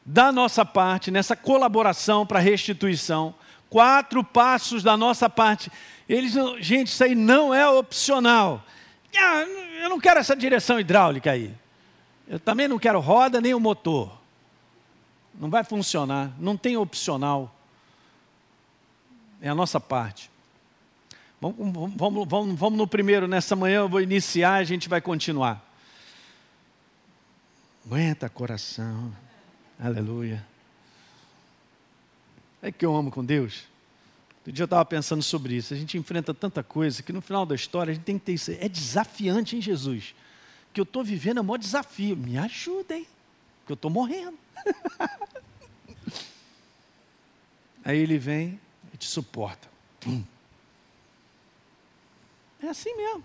[0.04, 3.34] da nossa parte, nessa colaboração para restituição.
[3.70, 5.70] Quatro passos da nossa parte.
[6.08, 8.62] Eles, gente, isso aí não é opcional.
[9.16, 9.42] Ah,
[9.82, 11.54] eu não quero essa direção hidráulica aí.
[12.28, 14.12] Eu também não quero roda nem o motor.
[15.34, 16.30] Não vai funcionar.
[16.38, 17.54] Não tem opcional.
[19.40, 20.30] É a nossa parte.
[21.40, 25.62] Vamos, vamos, vamos, vamos no primeiro, nessa manhã eu vou iniciar, a gente vai continuar.
[27.84, 29.12] Aguenta coração.
[29.78, 30.44] Aleluia.
[32.62, 33.64] É que eu amo com Deus.
[34.38, 35.74] Outro dia eu estava pensando sobre isso.
[35.74, 38.34] A gente enfrenta tanta coisa que no final da história a gente tem que ter
[38.34, 38.50] isso.
[38.52, 40.14] É desafiante em Jesus.
[40.72, 42.16] Que eu estou vivendo é o maior desafio.
[42.16, 43.06] Me ajuda, hein?
[43.66, 44.38] Que eu estou morrendo.
[47.84, 48.60] Aí ele vem
[48.92, 49.68] e te suporta.
[52.62, 53.24] É assim mesmo.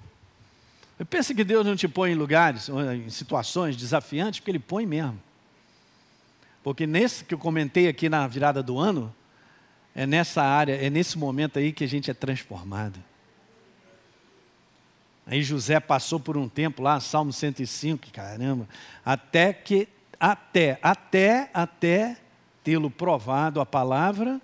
[0.98, 4.86] Eu penso que Deus não te põe em lugares, em situações desafiantes, porque Ele põe
[4.86, 5.18] mesmo.
[6.64, 9.14] Porque nesse que eu comentei aqui na virada do ano,
[9.96, 13.00] é nessa área, é nesse momento aí que a gente é transformado.
[15.26, 18.68] Aí José passou por um tempo lá, Salmo 105, caramba,
[19.06, 19.88] até que,
[20.20, 22.18] até, até, até
[22.64, 24.42] tê-lo provado a palavra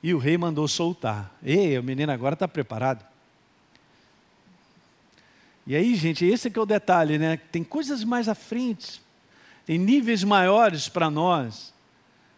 [0.00, 1.34] e o rei mandou soltar.
[1.42, 3.04] Ei, o menino agora está preparado.
[5.66, 7.36] E aí, gente, esse é que é o detalhe, né?
[7.50, 9.01] Tem coisas mais à frente,
[9.64, 11.72] tem níveis maiores para nós,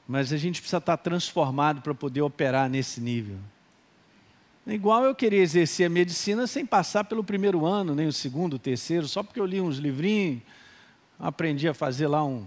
[0.07, 3.39] mas a gente precisa estar transformado para poder operar nesse nível.
[4.67, 8.59] Igual eu queria exercer a medicina sem passar pelo primeiro ano, nem o segundo, o
[8.59, 10.43] terceiro, só porque eu li uns livrinhos,
[11.19, 12.47] aprendi a fazer lá um,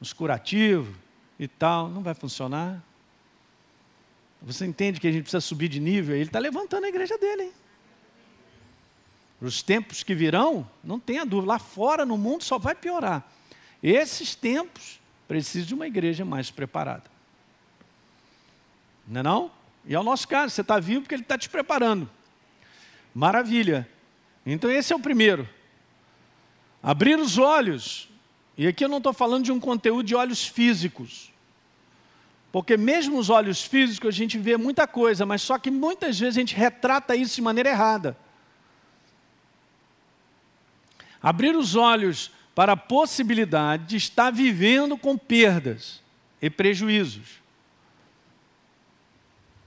[0.00, 0.94] uns curativos
[1.38, 1.88] e tal.
[1.88, 2.82] Não vai funcionar.
[4.42, 6.14] Você entende que a gente precisa subir de nível?
[6.16, 7.52] Ele está levantando a igreja dele, hein?
[9.40, 13.24] Os tempos que virão, não tenha dúvida, lá fora no mundo só vai piorar.
[13.82, 17.04] Esses tempos precisam de uma igreja mais preparada.
[19.06, 19.50] Não é não?
[19.86, 22.08] E é o nosso caso, você está vivo porque ele está te preparando.
[23.14, 23.88] Maravilha.
[24.44, 25.48] Então esse é o primeiro.
[26.82, 28.08] Abrir os olhos.
[28.56, 31.32] E aqui eu não estou falando de um conteúdo de olhos físicos.
[32.50, 36.36] Porque mesmo os olhos físicos a gente vê muita coisa, mas só que muitas vezes
[36.36, 38.16] a gente retrata isso de maneira errada.
[41.22, 46.02] Abrir os olhos para a possibilidade de estar vivendo com perdas
[46.42, 47.38] e prejuízos.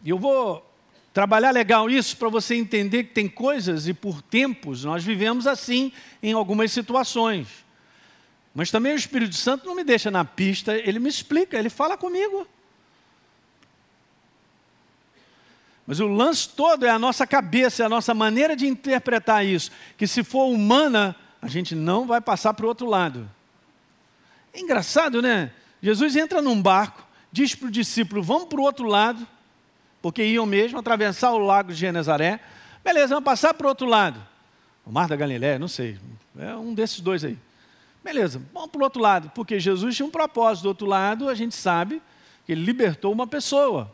[0.04, 0.70] E eu vou
[1.14, 5.94] trabalhar legal isso para você entender que tem coisas e por tempos nós vivemos assim
[6.22, 7.48] em algumas situações.
[8.54, 11.96] Mas também o Espírito Santo não me deixa na pista, ele me explica, ele fala
[11.96, 12.46] comigo.
[15.88, 19.72] Mas o lance todo é a nossa cabeça, é a nossa maneira de interpretar isso.
[19.98, 23.30] Que se for humana, a gente não vai passar para o outro lado.
[24.54, 25.52] É engraçado, né?
[25.82, 29.28] Jesus entra num barco, diz para o discípulo: vamos para o outro lado,
[30.02, 32.40] porque iam mesmo atravessar o lago de Genezaré.
[32.84, 34.22] Beleza, vamos passar para o outro lado.
[34.86, 35.98] O Mar da Galiléia, não sei.
[36.38, 37.38] É um desses dois aí.
[38.04, 40.64] Beleza, vamos para o outro lado, porque Jesus tinha um propósito.
[40.64, 42.02] Do outro lado, a gente sabe
[42.46, 43.94] que ele libertou uma pessoa.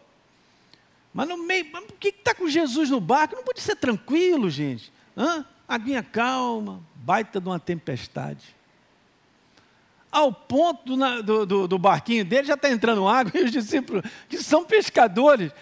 [1.13, 3.35] Mas no meio, o que está com Jesus no barco?
[3.35, 4.91] Não pode ser tranquilo, gente.
[5.15, 5.45] Hã?
[5.67, 8.53] Aguinha calma, baita de uma tempestade.
[10.11, 14.03] Ao ponto do, do, do, do barquinho dele já está entrando água e os discípulos,
[14.27, 15.53] que são pescadores,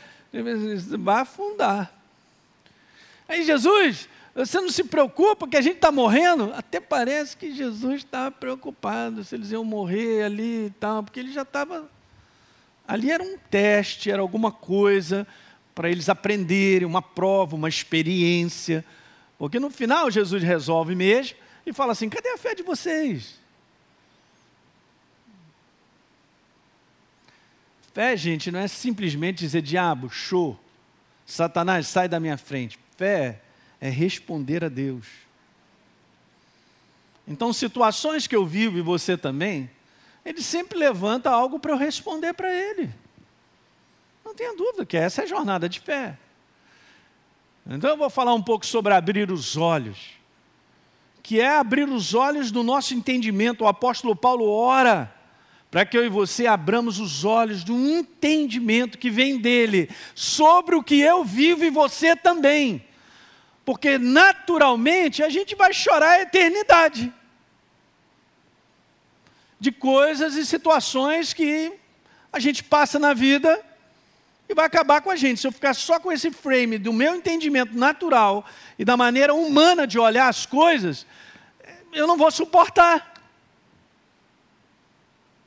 [0.97, 1.93] vai afundar.
[3.29, 6.51] Aí Jesus, você não se preocupa que a gente está morrendo?
[6.55, 11.31] Até parece que Jesus estava preocupado se eles iam morrer ali e tal, porque ele
[11.31, 11.87] já estava.
[12.87, 15.27] Ali era um teste, era alguma coisa
[15.75, 18.83] para eles aprenderem, uma prova, uma experiência.
[19.37, 23.39] Porque no final Jesus resolve mesmo e fala assim: cadê a fé de vocês?
[27.93, 30.59] Fé, gente, não é simplesmente dizer diabo, show,
[31.25, 32.77] Satanás, sai da minha frente.
[32.97, 33.41] Fé
[33.79, 35.07] é responder a Deus.
[37.27, 39.69] Então, situações que eu vivo e você também,
[40.23, 42.93] ele sempre levanta algo para eu responder para ele.
[44.23, 46.17] Não tenha dúvida que essa é a jornada de fé.
[47.67, 49.97] Então eu vou falar um pouco sobre abrir os olhos,
[51.23, 53.63] que é abrir os olhos do nosso entendimento.
[53.63, 55.11] O apóstolo Paulo ora
[55.71, 60.83] para que eu e você abramos os olhos do entendimento que vem dele sobre o
[60.83, 62.85] que eu vivo e você também.
[63.65, 67.11] Porque naturalmente a gente vai chorar a eternidade
[69.59, 71.73] de coisas e situações que
[72.31, 73.59] a gente passa na vida
[74.47, 75.41] e vai acabar com a gente.
[75.41, 78.45] Se eu ficar só com esse frame do meu entendimento natural
[78.77, 81.05] e da maneira humana de olhar as coisas,
[81.91, 83.13] eu não vou suportar.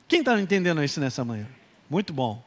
[0.07, 1.47] Quem está entendendo isso nessa manhã?
[1.89, 2.43] Muito bom.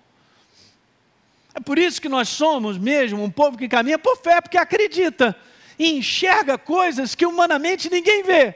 [1.54, 5.36] É por isso que nós somos mesmo um povo que caminha por fé, porque acredita
[5.78, 8.54] e enxerga coisas que humanamente ninguém vê.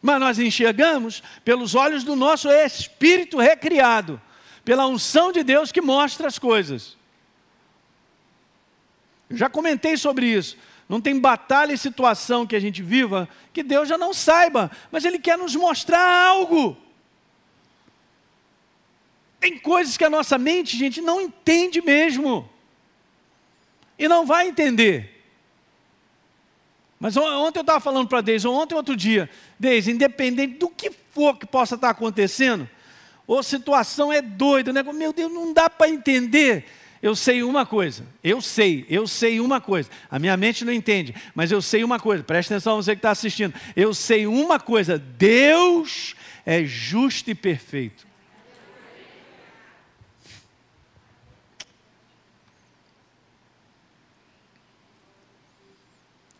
[0.00, 4.20] Mas nós enxergamos pelos olhos do nosso espírito recriado
[4.64, 6.96] pela unção de Deus que mostra as coisas.
[9.28, 10.56] Eu já comentei sobre isso.
[10.88, 15.04] Não tem batalha e situação que a gente viva que Deus já não saiba, mas
[15.04, 16.76] Ele quer nos mostrar algo.
[19.40, 22.48] Tem coisas que a nossa mente, gente, não entende mesmo.
[23.98, 25.12] E não vai entender.
[27.00, 31.36] Mas ontem eu estava falando para Deise, ontem outro dia, Deise, independente do que for
[31.36, 32.70] que possa estar acontecendo,
[33.26, 34.82] ou situação é doida, né?
[34.82, 36.64] meu Deus, não dá para entender.
[37.02, 39.90] Eu sei uma coisa, eu sei, eu sei uma coisa.
[40.08, 42.22] A minha mente não entende, mas eu sei uma coisa.
[42.22, 43.52] Presta atenção você que está assistindo.
[43.74, 46.14] Eu sei uma coisa: Deus
[46.46, 48.06] é justo e perfeito.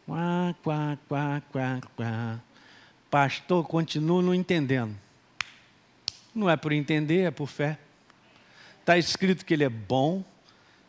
[0.06, 2.40] Quá, quá, quá, quá, quá.
[3.10, 4.94] Pastor, continuo não entendendo.
[6.34, 7.78] Não é por entender, é por fé.
[8.80, 10.24] Está escrito que Ele é bom,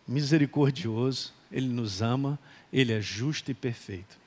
[0.07, 2.39] misericordioso, Ele nos ama,
[2.71, 4.17] Ele é justo e perfeito.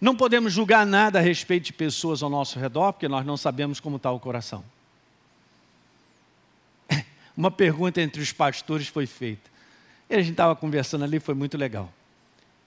[0.00, 3.80] Não podemos julgar nada a respeito de pessoas ao nosso redor, porque nós não sabemos
[3.80, 4.64] como está o coração.
[7.36, 9.50] Uma pergunta entre os pastores foi feita:
[10.08, 11.92] E a gente estava conversando ali, foi muito legal.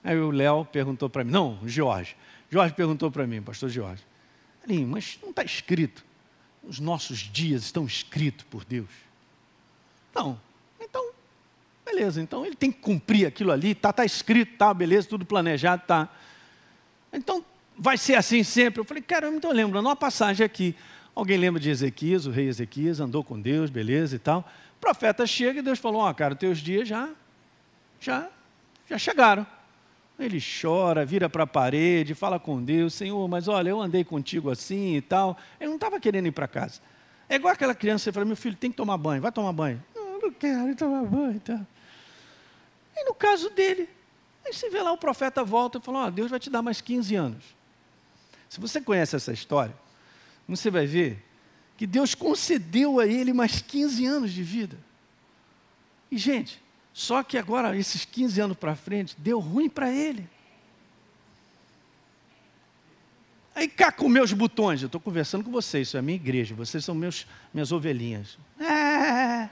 [0.04, 2.16] Aí o Léo perguntou para mim, não, o Jorge.
[2.50, 4.02] Jorge perguntou para mim, pastor Jorge,
[4.86, 6.04] mas não está escrito,
[6.62, 8.88] os nossos dias estão escritos por Deus.
[10.14, 10.38] Não,
[10.80, 11.10] então,
[11.84, 15.82] beleza, então ele tem que cumprir aquilo ali, está tá escrito, tá, beleza, tudo planejado,
[15.86, 16.08] tá.
[17.12, 17.44] Então,
[17.76, 18.80] vai ser assim sempre.
[18.80, 20.74] Eu falei, caramba, então lembra, uma passagem aqui.
[21.14, 24.48] Alguém lembra de Ezequias, o rei Ezequias, andou com Deus, beleza e tal.
[24.76, 27.10] O profeta chega e Deus falou, ó, oh, cara, teus dias já,
[28.00, 28.28] já,
[28.88, 29.46] já chegaram.
[30.24, 34.50] Ele chora, vira para a parede, fala com Deus, Senhor, mas olha, eu andei contigo
[34.50, 35.36] assim e tal.
[35.60, 36.80] Ele não estava querendo ir para casa.
[37.28, 39.82] É igual aquela criança, você fala, meu filho, tem que tomar banho, vai tomar banho.
[39.94, 41.40] Não, não quero tomar banho.
[41.40, 41.60] Tá.
[42.96, 43.88] E no caso dele,
[44.44, 46.80] aí você vê lá o profeta volta e fala, oh, Deus vai te dar mais
[46.80, 47.44] 15 anos.
[48.48, 49.74] Se você conhece essa história,
[50.46, 51.24] você vai ver
[51.76, 54.76] que Deus concedeu a ele mais 15 anos de vida.
[56.10, 56.62] E, gente,
[56.92, 60.28] só que agora, esses 15 anos para frente, deu ruim para ele.
[63.54, 66.54] Aí cá com meus botões, eu estou conversando com vocês, isso é a minha igreja,
[66.54, 68.38] vocês são meus, minhas ovelhinhas.
[68.58, 69.48] É.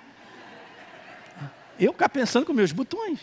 [1.79, 3.21] Eu cá pensando com meus botões.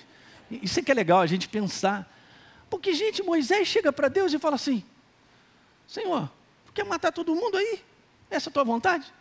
[0.50, 2.12] Isso é que é legal, a gente pensar.
[2.70, 4.84] Porque, gente, Moisés chega para Deus e fala assim:
[5.88, 6.30] Senhor,
[6.74, 7.84] quer matar todo mundo aí?
[8.30, 9.12] Essa é a tua vontade?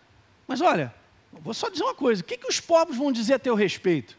[0.47, 0.94] Mas olha,
[1.32, 4.16] vou só dizer uma coisa: o que, que os povos vão dizer a teu respeito?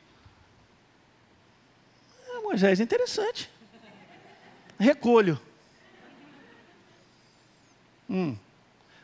[2.48, 3.50] Moisés, interessante.
[4.80, 5.38] Recolho.
[8.10, 8.38] Hum.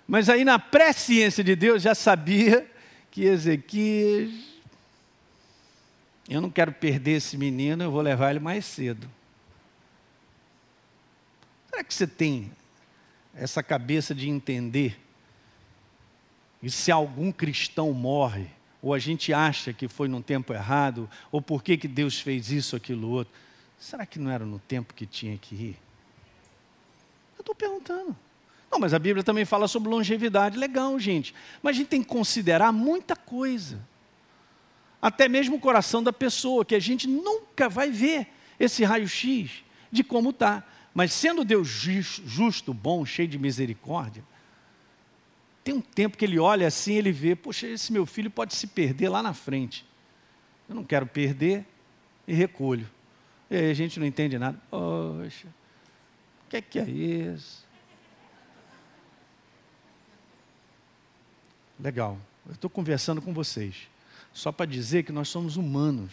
[0.08, 2.66] Mas aí na presciência de Deus já sabia
[3.12, 4.32] que Ezequias,
[6.30, 9.10] eu não quero perder esse menino, eu vou levar ele mais cedo.
[11.70, 12.50] Será que você tem
[13.36, 14.98] essa cabeça de entender?
[16.62, 18.48] E se algum cristão morre,
[18.84, 22.52] ou a gente acha que foi num tempo errado, ou por que, que Deus fez
[22.52, 23.34] isso, aquilo, outro.
[23.80, 25.78] Será que não era no tempo que tinha que ir?
[27.38, 28.14] Eu estou perguntando.
[28.70, 30.58] Não, mas a Bíblia também fala sobre longevidade.
[30.58, 31.34] Legal, gente.
[31.62, 33.80] Mas a gente tem que considerar muita coisa.
[35.02, 38.28] Até mesmo o coração da pessoa, que a gente nunca vai ver
[38.60, 40.62] esse raio-x de como está.
[40.94, 44.24] Mas sendo Deus justo, bom, cheio de misericórdia,
[45.64, 48.68] tem um tempo que ele olha assim, ele vê, poxa, esse meu filho pode se
[48.68, 49.86] perder lá na frente.
[50.68, 51.66] Eu não quero perder
[52.28, 52.90] e recolho.
[53.50, 54.60] E aí a gente não entende nada.
[54.70, 55.48] Poxa,
[56.46, 57.66] o que é que é isso?
[61.80, 62.18] Legal.
[62.46, 63.88] Eu estou conversando com vocês.
[64.34, 66.12] Só para dizer que nós somos humanos.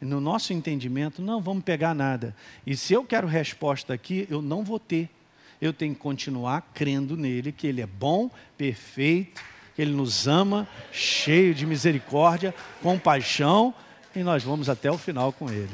[0.00, 2.36] E no nosso entendimento, não vamos pegar nada.
[2.66, 5.08] E se eu quero resposta aqui, eu não vou ter
[5.62, 9.40] eu tenho que continuar crendo nele, que ele é bom, perfeito,
[9.76, 12.52] que ele nos ama, cheio de misericórdia,
[12.82, 13.72] compaixão,
[14.12, 15.70] e nós vamos até o final com ele.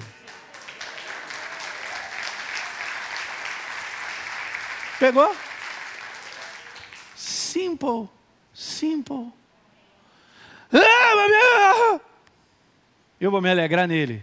[5.01, 5.35] Pegou?
[7.17, 8.11] Simple,
[8.53, 9.33] simple.
[10.71, 11.99] Ah,
[13.19, 14.23] eu vou me alegrar nele.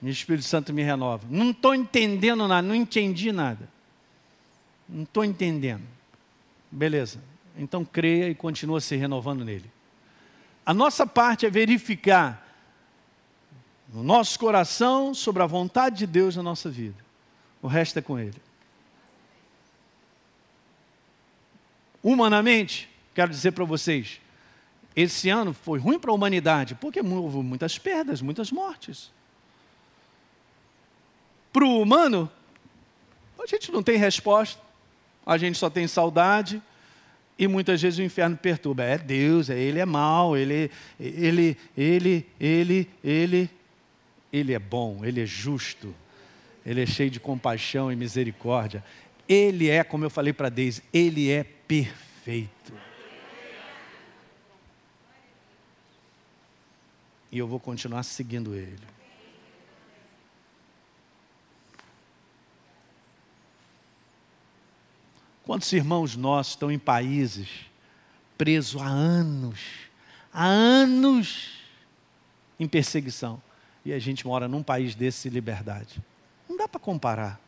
[0.00, 1.26] O Espírito Santo me renova.
[1.28, 3.79] Não estou entendendo nada, não entendi nada.
[4.90, 5.86] Não estou entendendo.
[6.70, 7.20] Beleza.
[7.56, 9.70] Então creia e continua se renovando nele.
[10.64, 12.46] A nossa parte é verificar
[13.92, 16.96] no nosso coração sobre a vontade de Deus na nossa vida.
[17.62, 18.40] O resto é com Ele.
[22.02, 24.20] Humanamente, quero dizer para vocês,
[24.96, 29.10] esse ano foi ruim para a humanidade, porque houve muitas perdas, muitas mortes.
[31.52, 32.30] Para o humano,
[33.42, 34.69] a gente não tem resposta
[35.24, 36.60] a gente só tem saudade
[37.38, 38.84] e muitas vezes o inferno perturba.
[38.84, 43.50] É Deus, é ele é mau, ele, ele, ele, ele, ele,
[44.32, 45.94] ele é bom, ele é justo,
[46.66, 48.84] ele é cheio de compaixão e misericórdia.
[49.28, 52.72] Ele é, como eu falei para Deise, ele é perfeito.
[57.32, 58.99] E eu vou continuar seguindo ele.
[65.50, 67.48] Quantos irmãos nossos estão em países
[68.38, 69.58] presos há anos,
[70.32, 71.58] há anos
[72.56, 73.42] em perseguição,
[73.84, 76.00] e a gente mora num país desse de liberdade?
[76.48, 77.40] Não dá para comparar.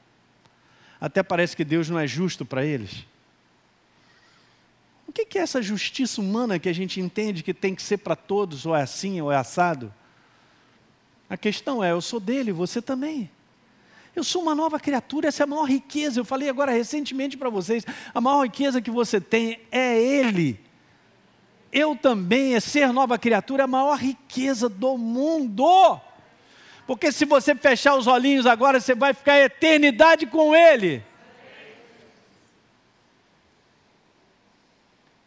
[1.00, 3.06] Até parece que Deus não é justo para eles.
[5.06, 8.16] O que é essa justiça humana que a gente entende que tem que ser para
[8.16, 9.94] todos, ou é assim, ou é assado?
[11.30, 13.30] A questão é: eu sou dele, você também.
[14.14, 16.20] Eu sou uma nova criatura, essa é a maior riqueza.
[16.20, 17.84] Eu falei agora recentemente para vocês:
[18.14, 20.60] a maior riqueza que você tem é Ele.
[21.72, 25.98] Eu também, é ser nova criatura, é a maior riqueza do mundo.
[26.86, 31.02] Porque se você fechar os olhinhos agora, você vai ficar a eternidade com Ele.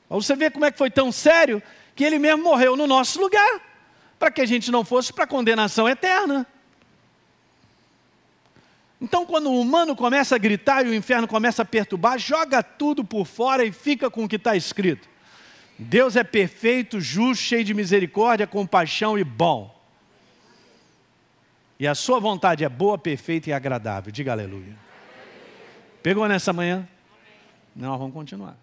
[0.07, 1.61] Você vê como é que foi tão sério
[1.95, 3.59] que Ele mesmo morreu no nosso lugar,
[4.19, 6.45] para que a gente não fosse para a condenação eterna.
[8.99, 13.03] Então, quando o humano começa a gritar e o inferno começa a perturbar, joga tudo
[13.03, 15.07] por fora e fica com o que está escrito.
[15.77, 19.75] Deus é perfeito, justo, cheio de misericórdia, compaixão e bom.
[21.77, 24.11] E a sua vontade é boa, perfeita e agradável.
[24.11, 24.77] Diga aleluia.
[26.01, 26.87] Pegou nessa manhã?
[27.75, 28.57] Não, vamos continuar.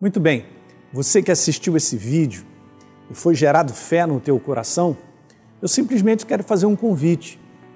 [0.00, 0.46] Muito bem.
[0.92, 2.44] Você que assistiu esse vídeo
[3.08, 4.98] e foi gerado fé no teu coração,
[5.62, 7.38] eu simplesmente quero fazer um convite